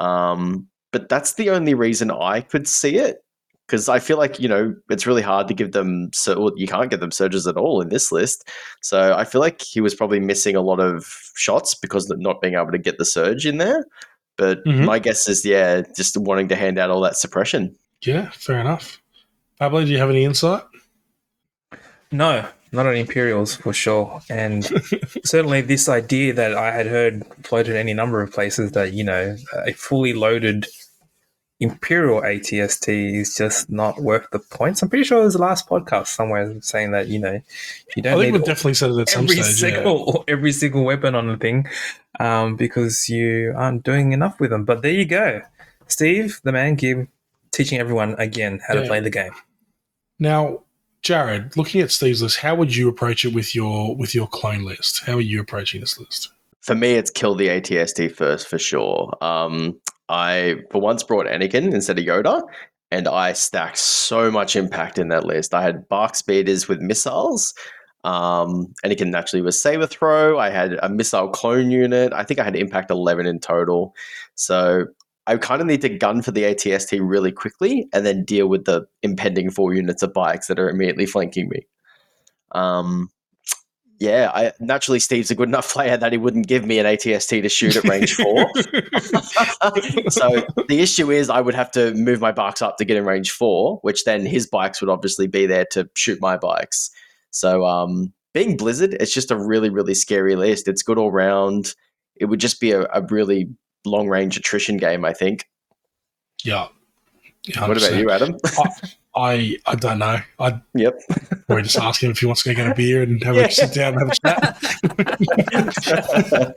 [0.00, 3.18] Um, but that's the only reason I could see it
[3.66, 6.66] because I feel like you know it's really hard to give them so well, you
[6.66, 8.48] can't give them surges at all in this list.
[8.82, 11.04] So I feel like he was probably missing a lot of
[11.34, 13.84] shots because of not being able to get the surge in there.
[14.38, 14.84] But Mhm.
[14.84, 17.76] my guess is, yeah, just wanting to hand out all that suppression.
[18.02, 19.02] Yeah, fair enough.
[19.58, 20.62] Pablo, do you have any insight?
[22.12, 24.20] No, not on Imperials for sure.
[24.30, 24.64] And
[25.24, 29.36] certainly this idea that I had heard floated any number of places that, you know,
[29.66, 30.66] a fully loaded
[31.60, 34.80] Imperial ATST is just not worth the points.
[34.80, 37.40] I'm pretty sure it was the last podcast somewhere saying that, you know,
[37.96, 39.72] you don't I think need we've definitely said it at some every stage.
[39.72, 39.76] yeah.
[39.78, 41.66] single every single weapon on the thing
[42.20, 44.64] um, because you aren't doing enough with them.
[44.64, 45.42] But there you go.
[45.88, 47.08] Steve, the man Gib,
[47.50, 49.32] teaching everyone again how to play the game.
[50.20, 50.62] Now,
[51.02, 54.64] Jared, looking at Steve's list, how would you approach it with your with your clone
[54.64, 55.04] list?
[55.06, 56.30] How are you approaching this list?
[56.60, 59.16] For me, it's kill the ATST first for sure.
[59.22, 62.42] Um, I for once brought Anakin instead of Yoda,
[62.90, 65.54] and I stacked so much impact in that list.
[65.54, 67.54] I had BARC speeders with missiles.
[68.04, 70.38] Um, Anakin naturally was saber throw.
[70.38, 72.12] I had a missile clone unit.
[72.12, 73.94] I think I had impact eleven in total.
[74.34, 74.86] So
[75.26, 78.64] I kind of need to gun for the ATST really quickly and then deal with
[78.64, 81.66] the impending four units of bikes that are immediately flanking me.
[82.52, 83.10] Um,
[84.00, 87.42] yeah, I naturally Steve's a good enough player that he wouldn't give me an ATST
[87.42, 88.48] to shoot at range four.
[90.10, 93.04] so the issue is I would have to move my bikes up to get in
[93.04, 96.90] range four, which then his bikes would obviously be there to shoot my bikes.
[97.30, 100.68] So um, being Blizzard, it's just a really, really scary list.
[100.68, 101.74] It's good all round.
[102.14, 103.48] It would just be a, a really
[103.84, 105.04] long range attrition game.
[105.04, 105.48] I think.
[106.44, 106.68] Yeah.
[107.44, 108.36] yeah what about you, Adam?
[108.44, 108.70] I
[109.18, 110.18] I I don't know.
[110.38, 111.00] I'd yep.
[111.46, 113.46] probably just ask him if he wants to go get a beer and have Yeah.
[113.46, 114.58] a sit down and have
[115.04, 116.54] a chat.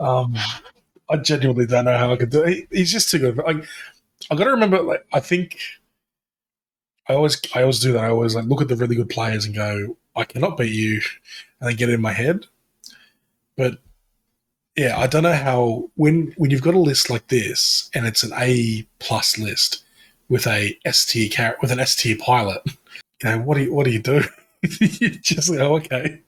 [0.00, 0.34] um,
[1.10, 2.54] I genuinely don't know how I could do it.
[2.54, 3.36] He, he's just too good.
[3.36, 3.64] Like
[4.30, 4.80] I got to remember.
[4.82, 5.58] Like I think
[7.08, 8.04] I always I always do that.
[8.04, 11.02] I always like look at the really good players and go, I cannot beat you,
[11.60, 12.46] and then get it in my head.
[13.56, 13.78] But
[14.76, 18.22] yeah, I don't know how when when you've got a list like this and it's
[18.22, 19.83] an A plus list
[20.28, 22.62] with a ST car- with an ST pilot,
[23.22, 24.22] you know what do you what do you do?
[24.80, 26.20] you just go, oh, okay.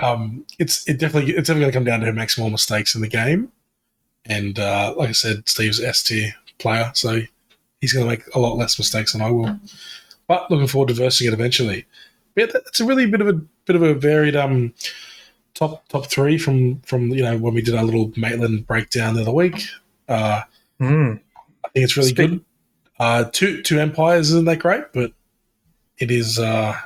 [0.00, 2.94] Um, it's it definitely it's definitely going to come down to who makes more mistakes
[2.94, 3.50] in the game,
[4.24, 7.20] and uh, like I said, Steve's S tier player, so
[7.80, 9.58] he's going to make a lot less mistakes than I will.
[10.28, 11.86] But looking forward to versing it eventually.
[12.34, 14.72] But yeah, it's a really bit of a bit of a varied um
[15.54, 19.22] top top three from from you know when we did our little Maitland breakdown the
[19.22, 19.66] other week.
[20.08, 20.42] Uh,
[20.78, 21.14] Hmm.
[21.64, 22.44] I think it's really Speak- good.
[22.98, 25.12] Uh, two two empires isn't that great, but
[25.98, 26.76] it is uh,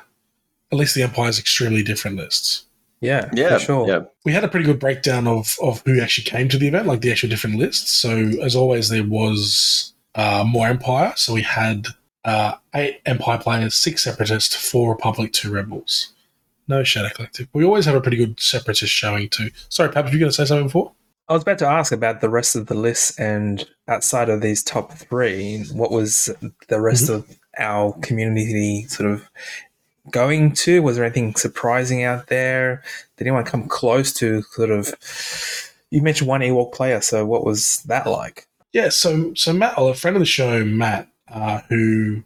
[0.72, 2.66] at least the empires extremely different lists.
[3.00, 3.56] Yeah, Yeah.
[3.56, 3.88] for sure.
[3.88, 4.00] Yeah.
[4.24, 7.00] We had a pretty good breakdown of of who actually came to the event, like
[7.00, 7.90] the actual different lists.
[7.92, 8.10] So
[8.42, 11.12] as always, there was uh, more empire.
[11.16, 11.86] So we had
[12.24, 16.12] uh, eight empire players, six separatists, four republic, two rebels.
[16.68, 17.48] No shadow collective.
[17.52, 19.50] We always have a pretty good separatist showing too.
[19.70, 20.92] Sorry, Pap, were you going to say something before?
[21.30, 24.64] I was about to ask about the rest of the list, and outside of these
[24.64, 26.28] top three, what was
[26.68, 27.14] the rest Mm-hmm.
[27.30, 29.28] of our community sort of
[30.10, 30.82] going to?
[30.82, 32.82] Was there anything surprising out there?
[33.16, 34.92] Did anyone come close to sort of?
[35.90, 38.48] You mentioned one Ewok player, so what was that like?
[38.72, 42.22] Yeah, so so Matt, well, a friend of the show, Matt, uh, who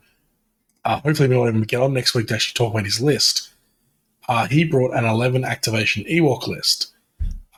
[0.87, 3.51] uh, hopefully we'll even get on next week to actually talk about his list.
[4.29, 6.94] Uh, he brought an eleven activation Ewok list.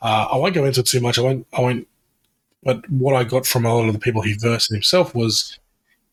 [0.06, 1.18] Uh, I won't go into it too much.
[1.18, 1.48] I won't.
[1.52, 1.88] I won't.
[2.62, 5.58] But what I got from a lot of the people he versed himself was,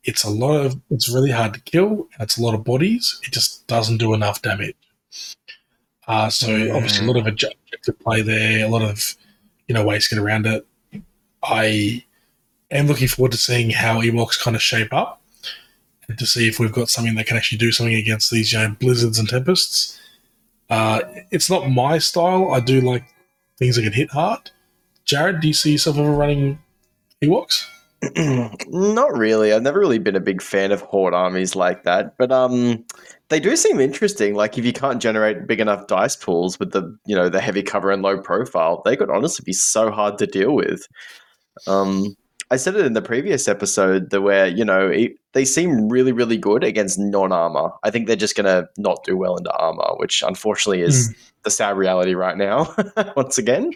[0.03, 0.81] it's a lot of.
[0.89, 3.19] It's really hard to kill, and it's a lot of bodies.
[3.23, 4.75] It just doesn't do enough damage.
[6.07, 9.15] Uh, so obviously a lot of objective play there, a lot of
[9.67, 10.65] you know ways to get around it.
[11.43, 12.03] I
[12.71, 15.21] am looking forward to seeing how Ewoks kind of shape up
[16.07, 18.57] and to see if we've got something that can actually do something against these you
[18.57, 20.01] know blizzards and tempests.
[20.71, 22.51] Uh, it's not my style.
[22.51, 23.05] I do like
[23.57, 24.51] things that can hit hard.
[25.05, 26.59] Jared, do you see yourself ever running
[27.21, 27.67] Ewoks?
[28.67, 29.53] Not really.
[29.53, 32.83] I've never really been a big fan of horde armies like that, but um,
[33.29, 34.35] they do seem interesting.
[34.35, 37.63] Like if you can't generate big enough dice pools with the you know the heavy
[37.63, 40.85] cover and low profile, they could honestly be so hard to deal with.
[41.67, 42.15] Um,
[42.53, 46.11] I said it in the previous episode that where you know it, they seem really
[46.11, 47.71] really good against non armor.
[47.81, 51.11] I think they're just gonna not do well into armor, which unfortunately is
[51.41, 52.71] the sad reality right now.
[53.15, 53.71] once again.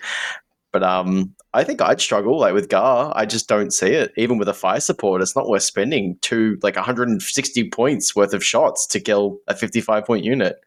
[0.72, 3.12] But um, I think I'd struggle like with Gar.
[3.16, 4.14] I just don't see it.
[4.16, 8.46] Even with a fire support, it's not worth spending two like 160 points worth of
[8.46, 10.62] shots to kill a 55 point unit.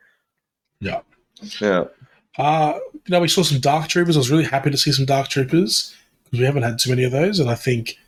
[0.80, 1.02] Yeah.
[1.60, 1.84] Yeah.
[2.36, 4.16] Uh, you know, we saw some Dark Troopers.
[4.16, 5.94] I was really happy to see some Dark Troopers
[6.30, 7.98] because we haven't had too many of those, and I think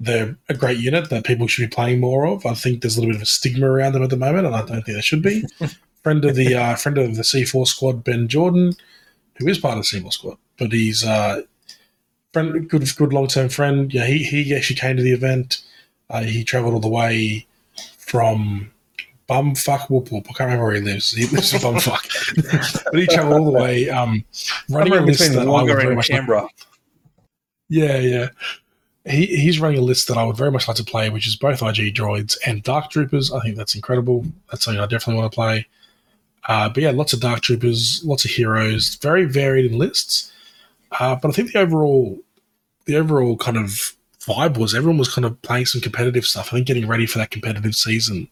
[0.00, 2.46] they're a great unit that people should be playing more of.
[2.46, 4.54] I think there's a little bit of a stigma around them at the moment, and
[4.54, 5.44] I don't think there should be.
[6.02, 8.74] friend of the uh, friend of the C4 squad, Ben Jordan,
[9.36, 11.42] who is part of the C4 squad, but he's uh,
[12.32, 13.92] friend, good, good long term friend.
[13.92, 15.62] Yeah, he he actually came to the event.
[16.10, 17.46] Uh, he travelled all the way
[17.98, 18.70] from
[19.28, 20.26] Bumfuck Whoop Whoop.
[20.30, 21.12] I can't remember where he lives.
[21.12, 23.90] He lives in Bumfuck, but he travelled all the way.
[23.90, 24.24] Um,
[24.70, 26.48] running a list between that I would very and much like Canberra.
[27.68, 28.28] Yeah, yeah.
[29.04, 31.36] He, he's running a list that I would very much like to play, which is
[31.36, 33.32] both IG droids and Dark Troopers.
[33.32, 34.26] I think that's incredible.
[34.50, 35.66] That's something I definitely want to play.
[36.46, 40.32] Uh, but yeah, lots of Dark Troopers, lots of heroes, very varied in lists.
[40.98, 42.18] Uh, but I think the overall,
[42.86, 46.48] the overall kind of vibe was everyone was kind of playing some competitive stuff.
[46.48, 48.28] I think getting ready for that competitive season.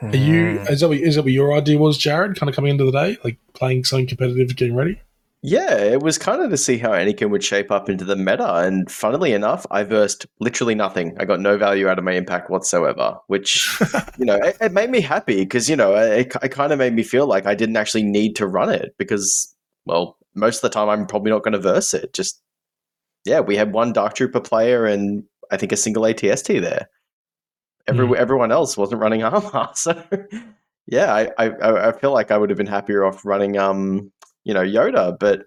[0.00, 0.58] Are you?
[0.58, 0.72] Hmm.
[0.72, 2.38] Is that, what, is that what your idea was, Jared?
[2.38, 5.00] Kind of coming into the day, like playing something competitive, getting ready.
[5.42, 8.56] Yeah, it was kind of to see how Anakin would shape up into the meta.
[8.56, 11.16] And funnily enough, I versed literally nothing.
[11.20, 13.68] I got no value out of my impact whatsoever, which,
[14.18, 16.92] you know, it, it made me happy because, you know, it, it kind of made
[16.94, 19.54] me feel like I didn't actually need to run it because,
[19.86, 22.12] well, most of the time I'm probably not going to verse it.
[22.14, 22.42] Just,
[23.26, 26.88] yeah, we had one Dark Trooper player and I think a single ATST there.
[27.86, 28.14] Every, Hmm.
[28.16, 29.68] Everyone else wasn't running armor.
[29.74, 30.02] So,
[30.86, 34.12] yeah, I, I, I feel like I would have been happier off running um
[34.48, 35.42] you know Yoda, but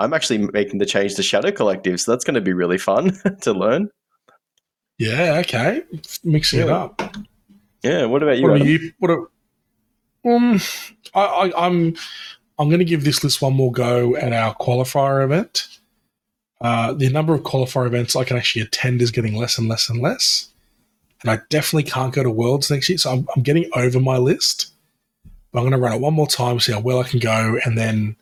[0.00, 3.12] I'm actually making the change to Shadow Collective, so that's going to be really fun
[3.42, 3.90] to learn.
[4.98, 5.40] Yeah.
[5.44, 5.82] Okay.
[6.24, 7.00] Mixing it up.
[7.84, 8.06] Yeah.
[8.06, 8.48] What about you?
[8.48, 8.92] What you?
[8.98, 9.28] What are,
[10.24, 10.60] um,
[11.14, 11.94] I, I, I'm
[12.58, 15.68] I'm going to give this list one more go at our qualifier event.
[16.62, 19.90] Uh, the number of qualifier events I can actually attend is getting less and less
[19.90, 20.48] and less.
[21.20, 22.96] And I definitely can't go to Worlds next year.
[22.96, 24.72] So I'm, I'm getting over my list.
[25.52, 27.58] But I'm going to run it one more time, see how well I can go.
[27.66, 28.16] And then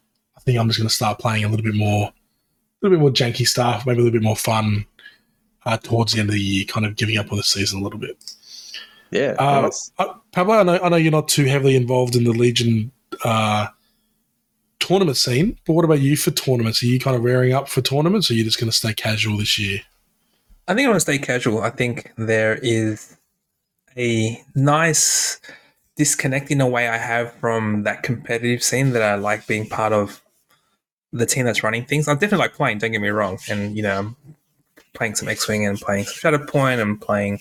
[0.45, 2.13] think I'm just going to start playing a little bit more, a
[2.83, 4.87] little bit more janky stuff, maybe a little bit more fun
[5.65, 7.83] uh, towards the end of the year, kind of giving up on the season a
[7.83, 8.17] little bit.
[9.11, 9.35] Yeah.
[9.39, 9.93] Uh, nice.
[9.99, 12.91] uh, Pablo, I know, I know you're not too heavily involved in the Legion
[13.25, 13.69] uh,
[14.81, 16.83] tournament scene, but what about you for tournaments?
[16.83, 18.93] Are you kind of rearing up for tournaments, or are you just going to stay
[18.93, 19.81] casual this year?
[20.67, 21.61] I think I want to stay casual.
[21.61, 23.17] I think there is
[23.97, 25.41] a nice
[25.97, 29.93] disconnect in a way I have from that competitive scene that I like being part
[29.93, 30.24] of
[31.15, 32.09] the team that's running things.
[32.09, 33.39] I definitely like playing, don't get me wrong.
[33.49, 34.17] And, you know, I'm
[34.93, 37.41] playing some X Wing and playing some Shatterpoint and playing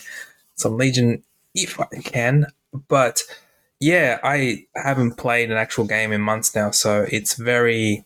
[0.55, 1.23] some Legion
[1.55, 2.47] if I can.
[2.87, 3.23] But
[3.79, 6.71] yeah, I haven't played an actual game in months now.
[6.71, 8.05] So it's very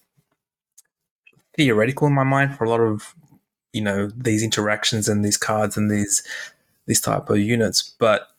[1.58, 3.16] theoretical in my mind for a lot of
[3.74, 6.24] you know these interactions and these cards and these
[6.86, 8.30] these type of units but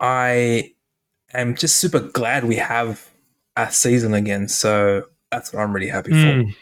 [0.00, 0.72] i
[1.34, 3.10] am just super glad we have
[3.56, 6.52] a season again so that's what i'm really happy for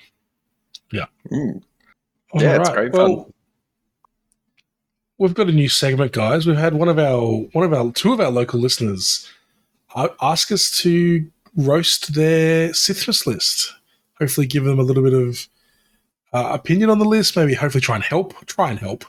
[0.92, 1.06] Yeah.
[1.30, 1.62] Mm.
[2.32, 2.76] All Yeah, it's right.
[2.76, 3.32] great well, fun.
[5.18, 6.46] We've got a new segment, guys.
[6.46, 7.20] We've had one of our
[7.52, 9.28] one of our two of our local listeners
[9.94, 13.72] uh, ask us to roast their Sithmas list.
[14.18, 15.48] Hopefully, give them a little bit of
[16.32, 17.36] uh, opinion on the list.
[17.36, 18.34] Maybe, hopefully, try and help.
[18.46, 19.04] Try and help.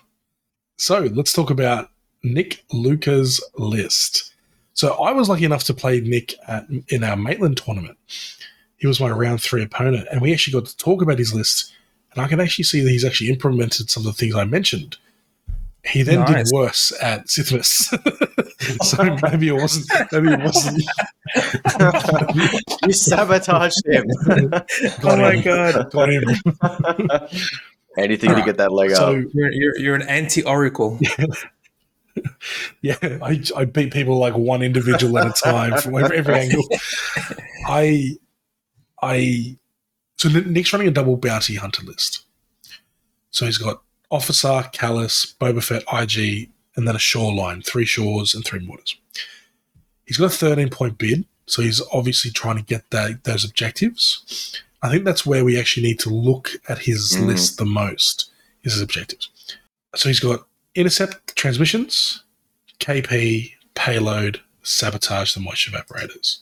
[0.77, 1.89] So let's talk about
[2.23, 4.31] Nick Luca's list.
[4.73, 7.97] So I was lucky enough to play Nick at, in our Maitland tournament.
[8.77, 11.73] He was my round three opponent, and we actually got to talk about his list.
[12.13, 14.97] And I can actually see that he's actually implemented some of the things I mentioned.
[15.83, 16.49] He then Nice.
[16.49, 17.93] did worse at Sithmas.
[18.83, 19.87] so maybe it wasn't.
[20.11, 20.83] Maybe it wasn't.
[22.85, 24.05] you sabotaged him.
[25.03, 25.43] oh my him.
[25.43, 26.23] god Got him.
[27.97, 28.97] Anything to Alright, get that leg up.
[28.97, 30.99] So you're, you're, you're an anti-oracle
[32.81, 36.63] yeah, I, I beat people like one individual at a time from every, every angle.
[37.67, 38.17] I,
[39.05, 39.57] I,
[40.17, 42.23] so Nick's running a double bounty hunter list.
[43.31, 43.81] So he's got
[44.11, 48.95] Officer, Kallus, Boba Fett, IG, and then a shoreline, three shores and three mortars.
[50.05, 54.61] He's got a 13 point bid, so he's obviously trying to get that, those objectives.
[54.81, 57.25] I think that's where we actually need to look at his Mm.
[57.27, 58.29] list the most,
[58.63, 59.29] is his objectives.
[59.95, 60.45] So he's got
[60.75, 62.23] intercept transmissions,
[62.79, 66.39] KP, payload, sabotage the moisture evaporators.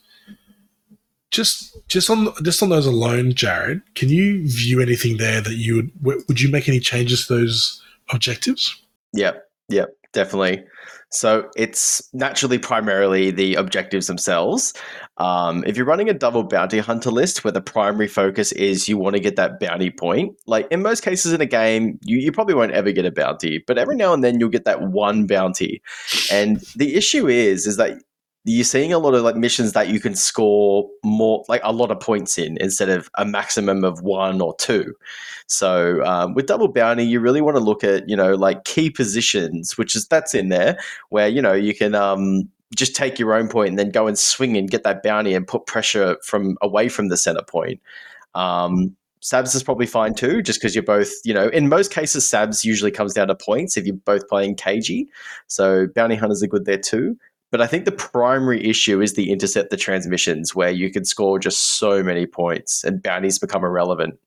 [1.34, 5.90] Just, just on, just on those alone, Jared, can you view anything there that you
[6.02, 6.22] would?
[6.28, 7.82] Would you make any changes to those
[8.12, 8.80] objectives?
[9.14, 10.64] Yep, yep, definitely.
[11.10, 14.74] So it's naturally primarily the objectives themselves.
[15.18, 18.98] Um, if you're running a double bounty hunter list where the primary focus is you
[18.98, 22.32] want to get that bounty point, like in most cases in a game, you, you
[22.32, 25.28] probably won't ever get a bounty, but every now and then you'll get that one
[25.28, 25.82] bounty.
[26.32, 28.00] And the issue is, is that
[28.46, 31.92] you're seeing a lot of like missions that you can score more, like a lot
[31.92, 34.94] of points in instead of a maximum of one or two.
[35.48, 38.90] So um, with double bounty, you really want to look at you know like key
[38.90, 40.78] positions, which is that's in there
[41.10, 44.20] where you know you can um, just take your own point and then go and
[44.20, 47.80] swing and get that bounty and put pressure from away from the center point.
[48.36, 52.30] Um, Sabs is probably fine too, just because you're both, you know, in most cases,
[52.30, 55.08] Sabs usually comes down to points if you're both playing KG.
[55.48, 57.18] So bounty hunters are good there too.
[57.54, 61.38] But I think the primary issue is the intercept the transmissions, where you can score
[61.38, 64.20] just so many points and bounties become irrelevant.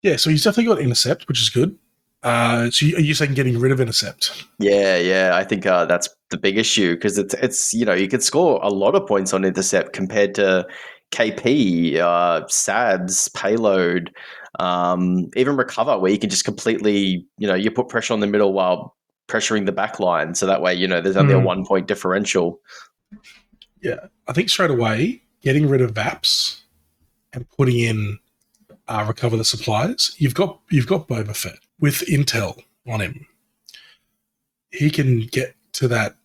[0.00, 1.76] Yeah, so he's definitely got intercept, which is good.
[2.22, 4.46] Uh, so you, are you saying getting rid of intercept?
[4.58, 8.08] Yeah, yeah, I think uh, that's the big issue because it's it's you know you
[8.08, 10.66] could score a lot of points on intercept compared to
[11.10, 14.14] KP, uh, Sabs, payload,
[14.60, 18.26] um, even recover, where you can just completely you know you put pressure on the
[18.26, 18.96] middle while
[19.28, 21.44] pressuring the back line, so that way you know there's only a Hmm.
[21.44, 22.60] one point differential.
[23.80, 26.60] Yeah, I think straight away getting rid of VAPs
[27.32, 28.18] and putting in
[28.88, 30.14] uh, recover the supplies.
[30.18, 33.26] You've got you've got Boba Fett with intel on him.
[34.70, 36.16] He can get to that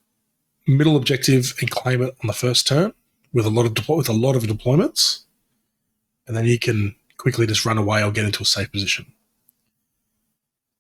[0.68, 2.94] middle objective and claim it on the first turn
[3.34, 5.22] with a lot of deploy- with a lot of deployments,
[6.28, 9.06] and then he can quickly just run away or get into a safe position.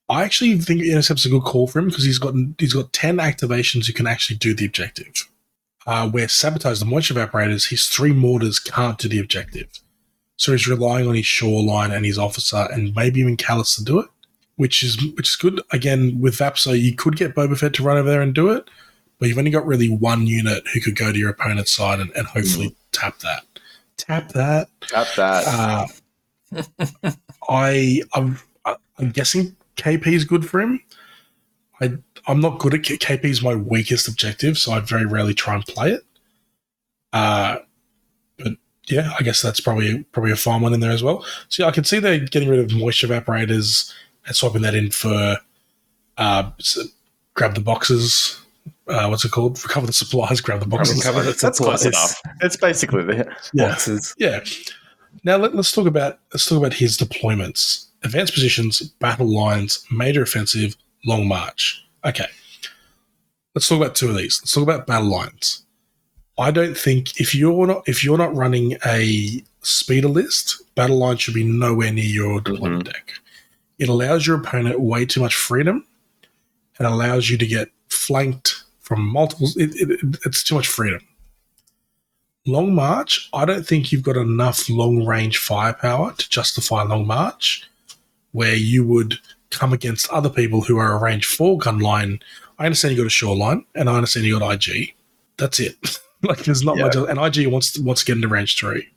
[0.10, 3.18] I actually think intercept's a good call for him because he's got he's got ten
[3.18, 5.28] activations who can actually do the objective
[5.88, 9.68] uh, where sabotage the moisture evaporators, his three mortars can't do the objective.
[10.36, 14.00] So he's relying on his shoreline and his officer and maybe even Kallus to do
[14.00, 14.08] it,
[14.58, 15.62] which is which is good.
[15.72, 18.70] Again, with Vapso, you could get Boba Fett to run over there and do it,
[19.18, 22.12] but you've only got really one unit who could go to your opponent's side and,
[22.12, 23.44] and hopefully tap that.
[23.96, 24.68] Tap that.
[24.82, 25.90] Tap that.
[26.54, 27.12] Uh,
[27.50, 30.82] I I'm, I'm guessing KP is good for him.
[31.82, 31.94] I
[32.28, 35.56] I'm not good at K- KP is my weakest objective, so I very rarely try
[35.56, 36.04] and play it.
[37.14, 37.58] Uh,
[38.38, 38.54] but
[38.88, 41.26] yeah, I guess that's probably probably a fine one in there as well.
[41.50, 43.94] So yeah, I can see they're getting rid of moisture evaporators
[44.26, 45.38] and swapping that in for
[46.18, 46.80] uh, s-
[47.34, 48.42] grab the boxes.
[48.88, 49.62] Uh, what's it called?
[49.64, 50.98] Recover the supplies, grab the boxes.
[50.98, 52.22] Recover the That's close enough.
[52.42, 53.70] It's basically the Yeah.
[53.70, 54.16] Boxes.
[54.18, 54.44] Yeah.
[55.24, 60.22] Now let, us talk about let's talk about his deployments: advanced positions, battle lines, major
[60.24, 60.76] offensive,
[61.06, 61.84] long march.
[62.06, 62.28] Okay.
[63.56, 64.40] Let's talk about two of these.
[64.42, 65.64] Let's talk about battle lines.
[66.38, 71.18] I don't think if you're not if you're not running a speeder list, battle line
[71.18, 72.54] should be nowhere near your mm-hmm.
[72.54, 73.14] deployment deck.
[73.80, 75.86] It allows your opponent way too much freedom
[76.78, 79.58] and allows you to get flanked from multiples.
[79.58, 81.02] It, it, it's too much freedom.
[82.46, 87.70] Long March, I don't think you've got enough long range firepower to justify Long March,
[88.32, 89.16] where you would
[89.50, 92.20] come against other people who are a range four gun line.
[92.60, 94.94] I understand you got a shoreline, and I understand you got IG.
[95.38, 96.00] That's it.
[96.24, 96.86] like there's not Yeah.
[96.86, 98.88] much, and IG wants to, wants to get into range three.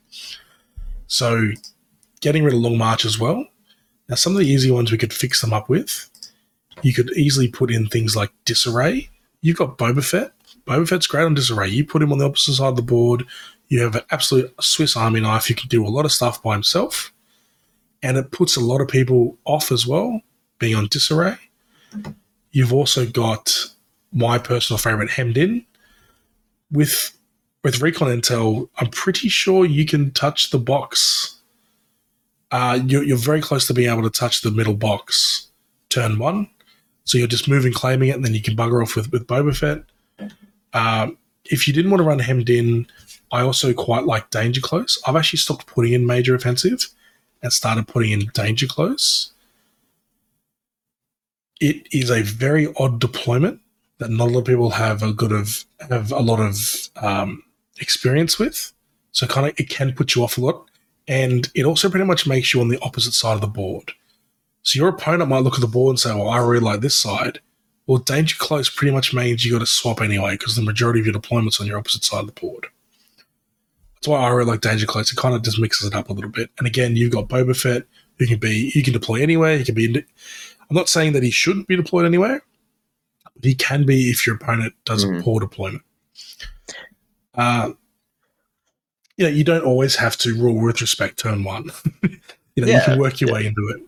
[1.07, 1.51] So,
[2.21, 3.47] getting rid of Long March as well.
[4.09, 6.09] Now, some of the easy ones we could fix them up with.
[6.83, 9.11] You could easily put in things like disarray.
[9.43, 10.33] You've got Boba Fett.
[10.67, 11.69] Boba Fett's great on disarray.
[11.69, 13.25] You put him on the opposite side of the board.
[13.69, 15.49] You have an absolute Swiss Army knife.
[15.49, 17.13] You can do a lot of stuff by himself.
[18.03, 20.21] And it puts a lot of people off as well,
[20.59, 21.37] being on disarray.
[22.51, 23.67] You've also got
[24.13, 25.67] my personal favorite, Hemmed In.
[26.73, 27.17] With
[27.63, 31.37] with Recon Intel, I'm pretty sure you can touch the box.
[32.51, 35.49] Uh, you're, you're very close to being able to touch the middle box
[35.91, 36.49] turn one.
[37.05, 39.55] So you're just moving, claiming it, and then you can bugger off with, with Boba
[39.55, 40.31] Fett.
[40.73, 42.87] Um, if you didn't want to run hemmed in,
[43.33, 45.01] I also quite like danger close.
[45.07, 46.87] I've actually stopped putting in major offensive
[47.43, 49.33] and started putting in danger close.
[51.61, 53.61] It is a very odd deployment
[53.99, 57.43] that not a lot of people have a good of have a lot of um,
[57.79, 58.73] experience with.
[59.13, 60.65] So kind of it can put you off a lot,
[61.07, 63.93] and it also pretty much makes you on the opposite side of the board.
[64.63, 66.97] So your opponent might look at the board and say, "Well, I really like this
[66.97, 67.41] side."
[67.87, 71.07] Well, danger close pretty much means you got to swap anyway because the majority of
[71.07, 72.69] your deployments on your opposite side of the board.
[74.01, 75.13] That's why I really like danger close.
[75.13, 76.49] It kind of just mixes it up a little bit.
[76.59, 77.85] And again, you've got Boba Fett
[78.19, 79.59] who can be you can deploy anywhere.
[79.59, 79.95] He can be.
[79.95, 82.43] I'm not saying that he shouldn't be deployed anywhere,
[83.35, 85.23] but he can be if your opponent does a Mhm.
[85.23, 85.83] poor deployment.
[87.35, 87.73] Uh,
[89.17, 91.71] you know, you don't always have to rule with respect turn one.
[92.03, 93.35] you know, you can work your yeah.
[93.35, 93.83] way into it.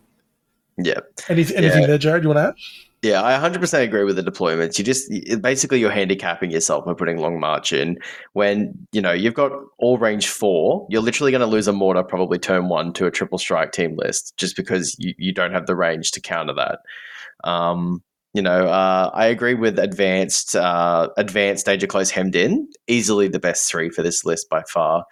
[0.86, 1.00] yeah.
[1.30, 1.86] Anything, anything Yeah.
[1.86, 2.22] there, Jared?
[2.22, 2.54] You want to add?
[3.02, 4.78] Yeah, I 100% agree with the deployments.
[4.78, 5.10] You just
[5.42, 7.98] basically you're handicapping yourself by putting long march in.
[8.32, 12.04] When you know you've got all range four, you're literally going to lose a mortar
[12.04, 15.66] probably turn one to a triple strike team list just because you, you don't have
[15.66, 16.78] the range to counter that.
[17.42, 23.26] Um, you know, uh, I agree with advanced uh, advanced danger close hemmed in, easily
[23.26, 25.04] the best three for this list by far.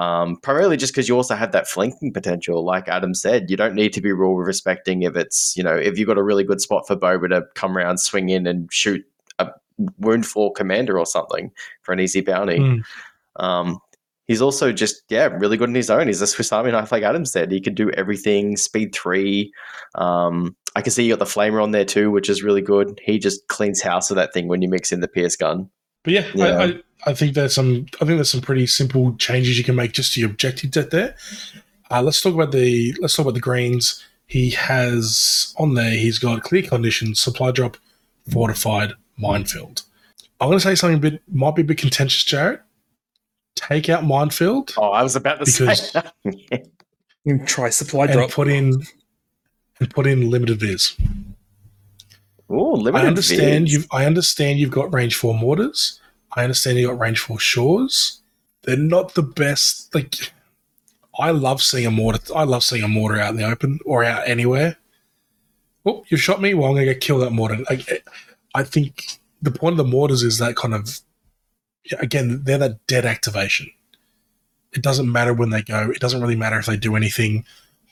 [0.00, 3.50] Um, primarily just because you also have that flanking potential, like Adam said.
[3.50, 6.22] You don't need to be rule respecting if it's you know if you've got a
[6.22, 9.04] really good spot for Boba to come around, swing in, and shoot
[9.38, 9.50] a
[9.98, 11.50] wound for commander or something
[11.82, 12.60] for an easy bounty.
[12.60, 12.82] Mm.
[13.36, 13.78] Um,
[14.26, 16.06] he's also just yeah really good in his own.
[16.06, 17.52] He's a Swiss Army knife, like Adam said.
[17.52, 18.56] He can do everything.
[18.56, 19.52] Speed three.
[19.96, 22.98] Um, I can see you got the flamer on there too, which is really good.
[23.04, 25.68] He just cleans house with that thing when you mix in the Pierce gun.
[26.04, 26.46] But yeah, Yeah.
[26.46, 26.74] I, I,
[27.06, 27.86] I think there's some.
[27.96, 30.90] I think there's some pretty simple changes you can make just to your objective set
[30.90, 31.14] there.
[31.90, 32.94] Uh, let's talk about the.
[33.00, 34.04] Let's talk about the greens.
[34.26, 35.90] He has on there.
[35.90, 37.76] He's got clear conditions, supply drop,
[38.30, 39.82] fortified, minefield.
[40.40, 42.60] I'm going to say something a bit might be a bit contentious, Jared.
[43.56, 46.66] Take out minefield Oh, I was about to Because- say that.
[47.24, 48.30] You try supply and drop.
[48.30, 48.82] put in
[49.78, 50.96] and put in limited viz.
[52.50, 53.70] Ooh, limited I understand vids.
[53.70, 53.84] you.
[53.92, 55.99] I understand you've got range four mortars.
[56.32, 58.20] I understand you got range four shores.
[58.62, 59.94] They're not the best.
[59.94, 60.32] Like,
[61.18, 62.20] I love seeing a mortar.
[62.34, 64.76] I love seeing a mortar out in the open or out anywhere.
[65.84, 66.54] Oh, you shot me.
[66.54, 67.64] Well, I'm gonna go kill that mortar.
[67.68, 68.00] I,
[68.54, 71.00] I think the point of the mortars is that kind of.
[71.98, 73.70] Again, they're that dead activation.
[74.72, 75.90] It doesn't matter when they go.
[75.90, 77.44] It doesn't really matter if they do anything.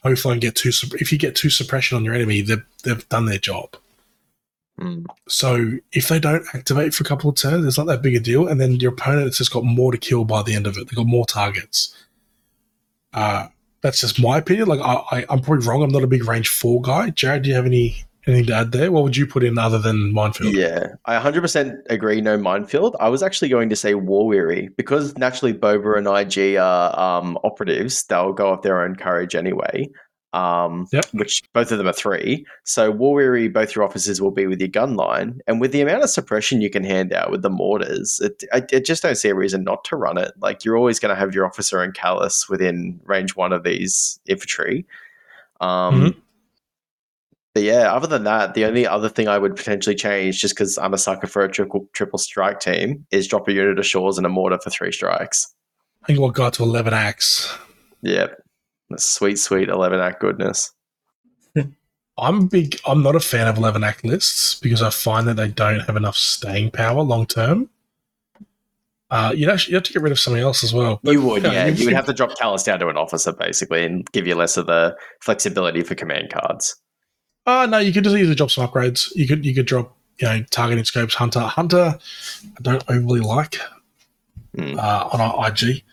[0.05, 0.71] Hopefully, and get two.
[0.95, 3.77] If you get two suppression on your enemy, they've they've done their job.
[4.79, 5.07] Mm.
[5.29, 8.21] So if they don't activate for a couple of turns, it's not that big a
[8.21, 8.47] deal.
[8.47, 10.87] And then your opponent has just got more to kill by the end of it.
[10.87, 11.95] They've got more targets.
[13.13, 13.49] Uh,
[13.81, 14.69] that's just my opinion.
[14.69, 15.83] Like I, I, I'm probably wrong.
[15.83, 17.11] I'm not a big range four guy.
[17.11, 18.93] Jared, do you have any anything to add there?
[18.93, 20.55] What would you put in other than minefield?
[20.55, 22.21] Yeah, I 100% agree.
[22.21, 22.97] No minefield.
[23.01, 27.39] I was actually going to say war weary because naturally Boba and IG are um,
[27.45, 28.05] operatives.
[28.05, 29.89] They'll go off their own courage anyway.
[30.35, 31.07] Um, Yep.
[31.13, 32.45] which both of them are three.
[32.65, 35.81] So War Weary, both your officers will be with your gun line, and with the
[35.81, 39.15] amount of suppression you can hand out with the mortars, it, I, I just don't
[39.17, 40.33] see a reason not to run it.
[40.41, 44.21] Like you're always going to have your officer and Kallus within range one of these
[44.27, 44.85] infantry.
[45.63, 46.15] Um,
[47.55, 50.77] But yeah, other than that, the only other thing I would potentially change, just because
[50.79, 54.19] I'm a sucker for a triple triple strike team, is drop a unit of shores
[54.19, 55.53] and a mortar for three strikes.
[56.05, 57.53] I think we'll go to 11 acts.
[58.03, 58.41] Yep.
[58.91, 60.73] That's sweet, sweet 11 act goodness.
[62.21, 62.81] I'm big.
[62.85, 65.95] I'm not a fan of 11 act lists because I find that they don't have
[65.97, 67.71] enough staying power long term.
[69.11, 70.99] Uh, you'd actually you have to get rid of something else as well.
[71.05, 71.67] You would, yeah, yeah.
[71.67, 74.35] you You would have to drop Kallus down to an officer basically and give you
[74.35, 76.75] less of the flexibility for command cards.
[77.47, 79.11] Oh no, you could just easily drop some upgrades.
[79.15, 81.99] You could you could drop you know targeting scopes hunter hunter.
[82.45, 83.59] I don't overly like
[84.57, 84.79] Hmm.
[84.79, 85.85] uh, on our IG.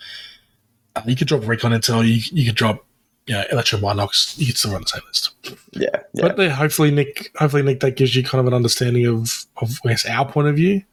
[0.96, 2.06] Uh, you could drop recon intel.
[2.06, 2.85] You you could drop
[3.28, 4.38] you know electro binocs.
[4.38, 5.32] You could still run the same list.
[5.74, 6.22] Yeah, yeah.
[6.22, 9.80] But yeah, hopefully Nick, hopefully Nick, that gives you kind of an understanding of of
[9.86, 10.84] I guess our point of view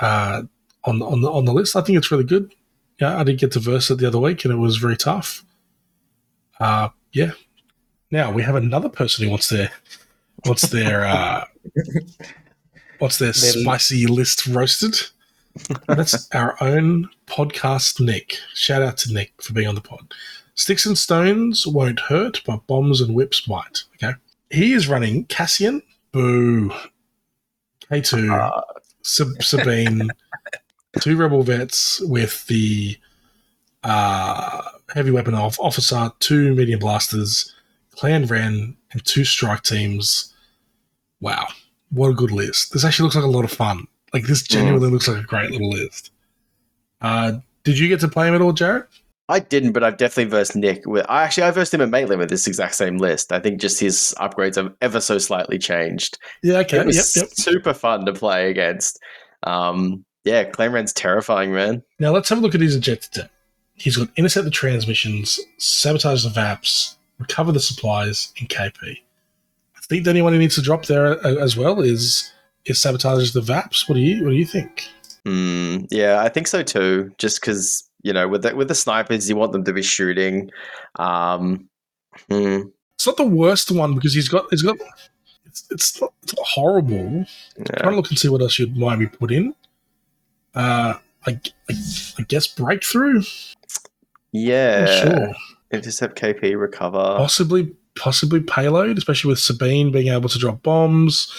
[0.00, 0.42] uh,
[0.84, 1.76] on on the on the list.
[1.76, 2.52] I think it's really good.
[3.00, 5.44] Yeah, I did get to verse it the other week, and it was very tough.
[6.58, 7.30] Uh, yeah.
[8.10, 9.70] Now we have another person who wants their
[10.44, 11.44] wants their uh,
[12.98, 14.96] what's their Their- spicy list roasted.
[15.88, 18.36] That's our own podcast, Nick.
[18.54, 20.12] Shout out to Nick for being on the pod.
[20.60, 23.84] Sticks and stones won't hurt, but bombs and whips might.
[23.94, 24.12] Okay.
[24.50, 25.80] He is running Cassian,
[26.12, 26.70] Boo,
[27.90, 28.60] K2, Uh,
[29.00, 30.10] Sab- Sabine,
[31.00, 32.94] two rebel vets with the
[33.84, 34.60] uh,
[34.92, 37.54] heavy weapon of officer, two medium blasters,
[37.92, 40.34] clan Wren, and two strike teams.
[41.22, 41.46] Wow,
[41.88, 42.74] what a good list!
[42.74, 43.86] This actually looks like a lot of fun.
[44.12, 46.10] Like this genuinely looks like a great little list.
[47.00, 48.84] Uh, did you get to play him at all, Jared?
[49.30, 51.06] I didn't, but I've definitely versed Nick with.
[51.08, 53.32] I actually I versed him in Maitland with this exact same list.
[53.32, 56.18] I think just his upgrades have ever so slightly changed.
[56.42, 56.78] Yeah, okay.
[56.80, 57.32] it was Yep, yep.
[57.34, 58.98] super fun to play against.
[59.44, 61.82] Um, yeah, Clan Wren's terrifying, man.
[61.98, 63.10] Now let's have a look at his objective.
[63.12, 63.30] tab.
[63.74, 68.74] He's got intercept the transmissions, sabotage the VAPs, recover the supplies, and KP.
[69.76, 72.32] I think the only one he needs to drop there uh, as well is
[72.66, 73.88] is sabotage the VAPs.
[73.88, 74.88] What do you What do you think?
[75.24, 77.12] Mm, yeah, I think so too.
[77.18, 80.50] Just because you know, with the, with the snipers, you want them to be shooting.
[80.96, 81.68] Um,
[82.30, 82.62] hmm,
[82.96, 84.76] It's not the worst one because he's got he's got.
[85.46, 87.26] It's it's not, it's not horrible.
[87.58, 87.64] yeah.
[87.78, 89.54] trying to look and see what else you'd maybe put in.
[90.54, 90.94] Uh,
[91.26, 91.74] I, I,
[92.18, 93.22] I guess breakthrough.
[94.32, 94.86] Yeah.
[94.86, 95.32] sure.
[95.72, 96.98] Intercept KP, recover.
[97.18, 101.32] possibly possibly payload, especially with Sabine being able to drop bombs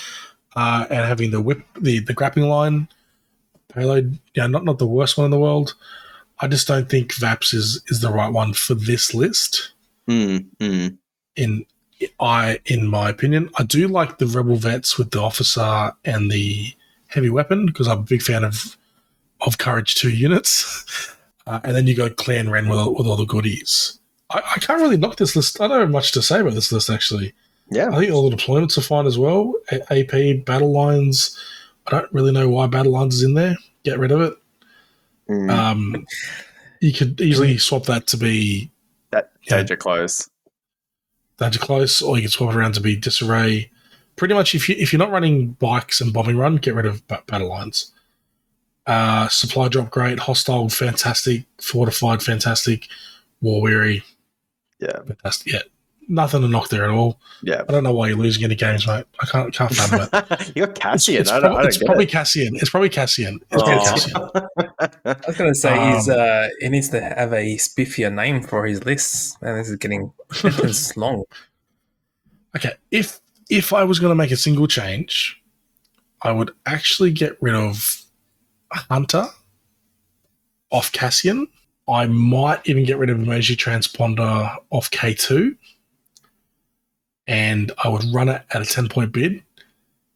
[0.56, 2.88] uh, and having the whip the the grappling line
[3.74, 4.20] payload.
[4.36, 5.76] Yeah, not not the worst one in the world.
[6.42, 9.72] I just don't think Vaps is is the right one for this list.
[10.10, 10.98] Mm, mm,
[11.36, 11.66] In
[12.20, 16.74] I in my opinion, I do like the rebel vets with the officer and the
[17.08, 18.76] heavy weapon because I'm a big fan of
[19.42, 21.14] of courage two units.
[21.48, 24.00] Uh, and then you go clan Wren with, all- with all the goodies.
[24.30, 25.60] I, I can't really knock this list.
[25.60, 27.34] I don't have much to say about this list actually.
[27.72, 27.90] yeah.
[27.92, 29.56] I think all the deployments are fine as well.
[29.72, 31.36] A- AP battle lines.
[31.88, 33.58] I don't really know why battle lines is in there.
[33.84, 34.36] Get rid of it.
[35.32, 36.06] Mm, Um,
[36.82, 38.72] you could easily swap that to be
[39.12, 39.58] that yeah.
[39.58, 40.30] danger close.
[41.38, 43.72] danger close, or you could swap it around to be disarray.
[44.16, 47.06] Pretty much, if you if you're not running bikes and bombing run, get rid of
[47.08, 47.92] ba- battle lines.
[48.88, 52.88] Uh, supply drop great, hostile fantastic, fortified fantastic,
[53.40, 54.04] war weary
[54.80, 55.54] Yeah, fantastic.
[55.54, 55.62] Yeah,
[56.12, 57.20] nothing to knock there at all.
[57.42, 57.64] yeah.
[57.68, 59.06] I don't know why you're losing any games, mate.
[59.22, 60.10] I can't can't fathom
[60.40, 60.52] it.
[60.56, 61.22] You're Cassian.
[61.22, 62.12] It's, I don't, prob- I don't it's get probably it.
[62.12, 62.56] Cassian.
[62.58, 63.40] It's probably Cassian.
[63.50, 63.90] It's probably Oh.
[63.90, 64.16] Cassian.
[65.06, 68.44] I was going to say he's Um, uh, he needs to have a spiffier name
[68.44, 71.24] for his lists, and this is getting sentence long.
[72.56, 75.42] Okay, if if I was going to make a single change,
[76.22, 78.02] I would actually get rid of
[78.72, 79.28] Hunter
[80.72, 81.48] off Cassian.
[81.88, 85.56] I might even get rid of Emergency Transponder off K2.
[87.32, 89.42] And I would run it at a 10 point bid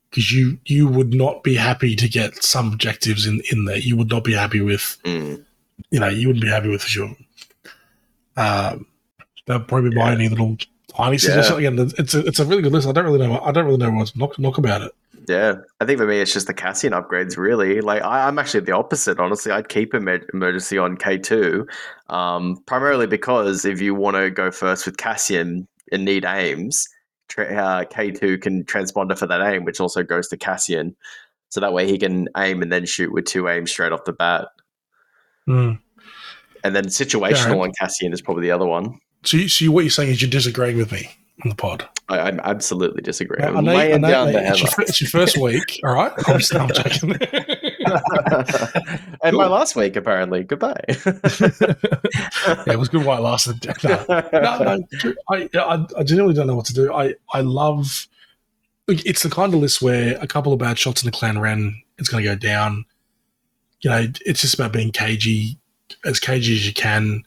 [0.09, 3.77] because you you would not be happy to get some objectives in, in there.
[3.77, 5.43] You would not be happy with Mm,
[5.91, 7.15] you know, you wouldn't be happy with of.
[8.37, 8.85] Um,
[9.45, 10.11] that'd probably be my Yeah.
[10.13, 10.57] only little
[10.89, 11.57] tiny suggestion.
[11.57, 12.87] Again, it's a, it's a really good list.
[12.87, 13.39] I don't really know.
[13.39, 14.91] I don't really know what's knock, knock about it.
[15.27, 17.37] yeah, I think for me it's just the Cassian upgrades.
[17.37, 19.19] Really, like I, I'm actually the opposite.
[19.19, 21.67] Honestly, I'd keep emer- emergency on K two,
[22.09, 26.87] um, primarily because if you want to go first with Cassian and need aims,
[27.37, 30.95] uh, K two can transponder for that aim, which also goes to Cassian.
[31.49, 34.13] So that way he can aim and then shoot with two aims straight off the
[34.13, 34.47] bat.
[35.45, 35.73] Hmm.
[36.63, 37.61] And then situational Yeah.
[37.61, 38.99] on Cassian is probably the other one.
[39.23, 41.09] So, you, so what you're saying is you're disagreeing with me
[41.43, 41.87] on the pod.
[42.09, 43.55] I, I'm absolutely disagreeing.
[43.55, 46.11] I know, I know, down the it's, your, it's your first week, all right?
[46.27, 47.11] I'm, I'm joking.
[49.23, 50.43] and my last week, apparently.
[50.43, 50.83] Goodbye.
[50.87, 53.65] yeah, it was good while it lasted.
[53.83, 55.13] No, no, no.
[55.29, 56.93] I, I, I genuinely don't know what to do.
[56.93, 58.07] I, I love.
[58.87, 61.81] It's the kind of list where a couple of bad shots in the clan Wren,
[61.97, 62.85] it's going to go down.
[63.81, 65.57] You know, it's just about being cagey,
[66.05, 67.23] as cagey as you can.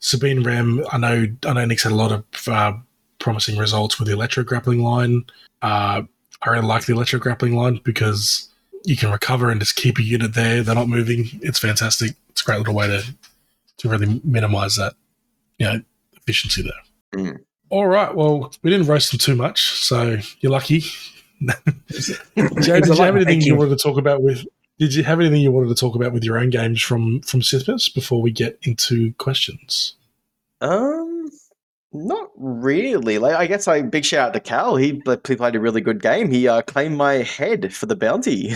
[0.00, 2.74] Sabine Wren, I know, I know Nick's had a lot of uh,
[3.18, 5.24] promising results with the electro grappling line.
[5.62, 6.02] Uh,
[6.42, 8.50] I really like the electro grappling line because
[8.84, 10.62] you can recover and just keep a unit there.
[10.62, 11.26] They're not moving.
[11.42, 12.12] It's fantastic.
[12.30, 13.02] It's a great little way to
[13.78, 14.94] to really minimize that,
[15.58, 15.80] you know,
[16.12, 17.20] efficiency there.
[17.24, 17.40] Mm.
[17.70, 18.14] All right.
[18.14, 20.80] Well, we didn't roast them too much, so you're lucky.
[22.60, 23.56] Jared, It's did you have anything you you.
[23.56, 24.46] wanted to talk about with?
[24.78, 27.40] Did you have anything you wanted to talk about with your own games from from
[27.40, 29.96] Sithmas before we get into questions?
[30.60, 31.13] Um,
[31.94, 33.18] not really.
[33.18, 34.74] Like, I guess I big shout out to Cal.
[34.76, 36.30] He, he played a really good game.
[36.30, 38.54] He uh, claimed my head for the bounty.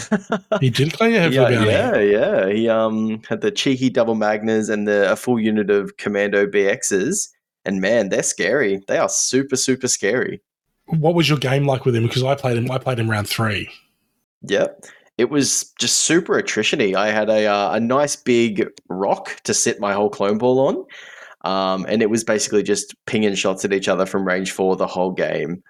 [0.60, 1.70] He did claim you have yeah, the bounty.
[1.70, 2.48] yeah, yeah.
[2.52, 7.28] He um had the cheeky double magnas and the a full unit of commando BXs.
[7.64, 8.82] And man, they're scary.
[8.88, 10.42] They are super, super scary.
[10.86, 12.04] What was your game like with him?
[12.06, 12.70] Because I played him.
[12.70, 13.70] I played him round three.
[14.42, 14.84] Yep.
[15.16, 16.94] It was just super attrition-y.
[16.96, 20.84] I had a uh, a nice big rock to sit my whole clone ball on.
[21.48, 24.86] Um, and it was basically just pinging shots at each other from range four the
[24.86, 25.62] whole game.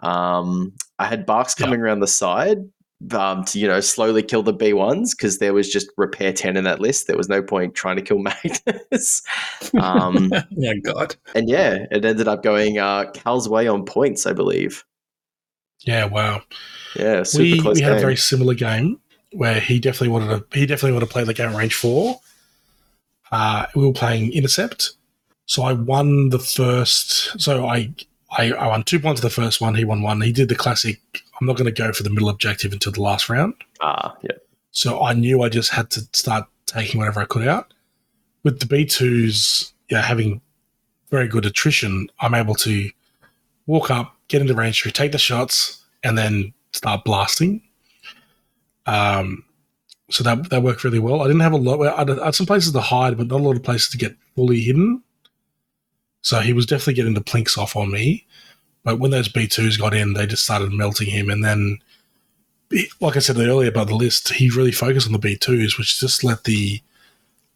[0.00, 1.64] Um, I had BARCs Yeah.
[1.66, 2.58] coming around the side
[3.12, 6.56] um, to you know slowly kill the B ones because there was just repair ten
[6.56, 7.06] in that list.
[7.06, 9.22] There was no point trying to kill Magnus.
[9.80, 11.16] um, my god.
[11.34, 14.84] and yeah, it ended up going uh, Cal's way on points, I believe.
[15.80, 16.04] Yeah.
[16.06, 16.42] Wow.
[16.96, 19.00] Yeah, super we close we had a very similar game
[19.32, 22.20] where he definitely wanted to he definitely wanted to play the game range four.
[23.32, 24.92] Uh, we were playing intercept,
[25.46, 27.40] so I won the first.
[27.40, 27.94] So I
[28.30, 29.74] I, I won two points of the first one.
[29.74, 30.20] He won one.
[30.20, 31.00] He did the classic.
[31.40, 33.54] I'm not going to go for the middle objective until the last round.
[33.80, 34.36] ah, yeah.
[34.70, 37.74] So I knew I just had to start taking whatever I could out.
[38.42, 40.40] With the B2s, yeah, having
[41.10, 42.90] very good attrition, I'm able to
[43.66, 47.60] walk up, get into range, take the shots, and then start blasting.
[48.86, 49.44] Um,
[50.10, 51.20] so that that worked really well.
[51.20, 51.80] I didn't have a lot.
[51.86, 53.98] I had, I had some places to hide, but not a lot of places to
[53.98, 55.02] get fully hidden.
[56.22, 58.26] So he was definitely getting the plinks off on me.
[58.84, 61.78] But when those B2s got in, they just started melting him, and then
[63.00, 66.24] like I said earlier about the list, he really focused on the B2s, which just
[66.24, 66.80] let the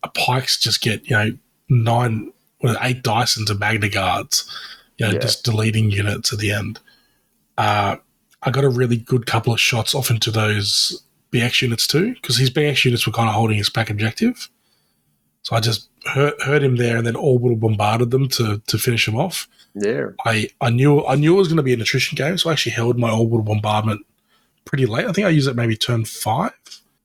[0.03, 1.31] uh, pikes just get, you know,
[1.69, 4.45] nine, well, eight dice into Magna Guards,
[4.99, 5.19] you know, Yeah.
[5.21, 6.81] just deleting units at the end.
[7.57, 7.97] Uh,
[8.43, 11.03] I got a really good couple of shots off into those
[11.33, 14.51] BX units too, because his BX units were kind of holding his back objective.
[15.43, 19.07] So I just hurt, hurt him there and then orbital bombarded them to, to finish
[19.09, 19.49] him off.
[19.75, 20.07] Yeah.
[20.25, 22.53] I, I knew I knew it was going to be an attrition game, so I
[22.53, 24.07] actually held my orbital bombardment
[24.65, 25.07] pretty late.
[25.07, 26.53] I think I used it maybe turn five,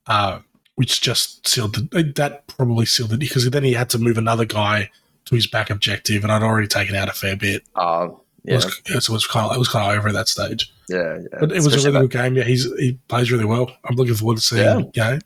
[0.07, 0.39] uh,
[0.75, 4.45] which just sealed the, that probably sealed it because then he had to move another
[4.45, 4.89] guy
[5.25, 7.63] to his back objective, and I'd already taken out a fair bit.
[7.75, 8.09] Uh,
[8.45, 8.55] It yeah.
[8.55, 10.71] was, so it was kind of it was kind of over at that stage.
[10.89, 11.17] yeah.
[11.19, 11.39] Yeah.
[11.41, 12.35] But it was Especially a really that- good game.
[12.37, 13.69] Yeah, he's he plays really well.
[13.83, 14.77] I'm looking forward to seeing Yeah.
[15.09, 15.19] you know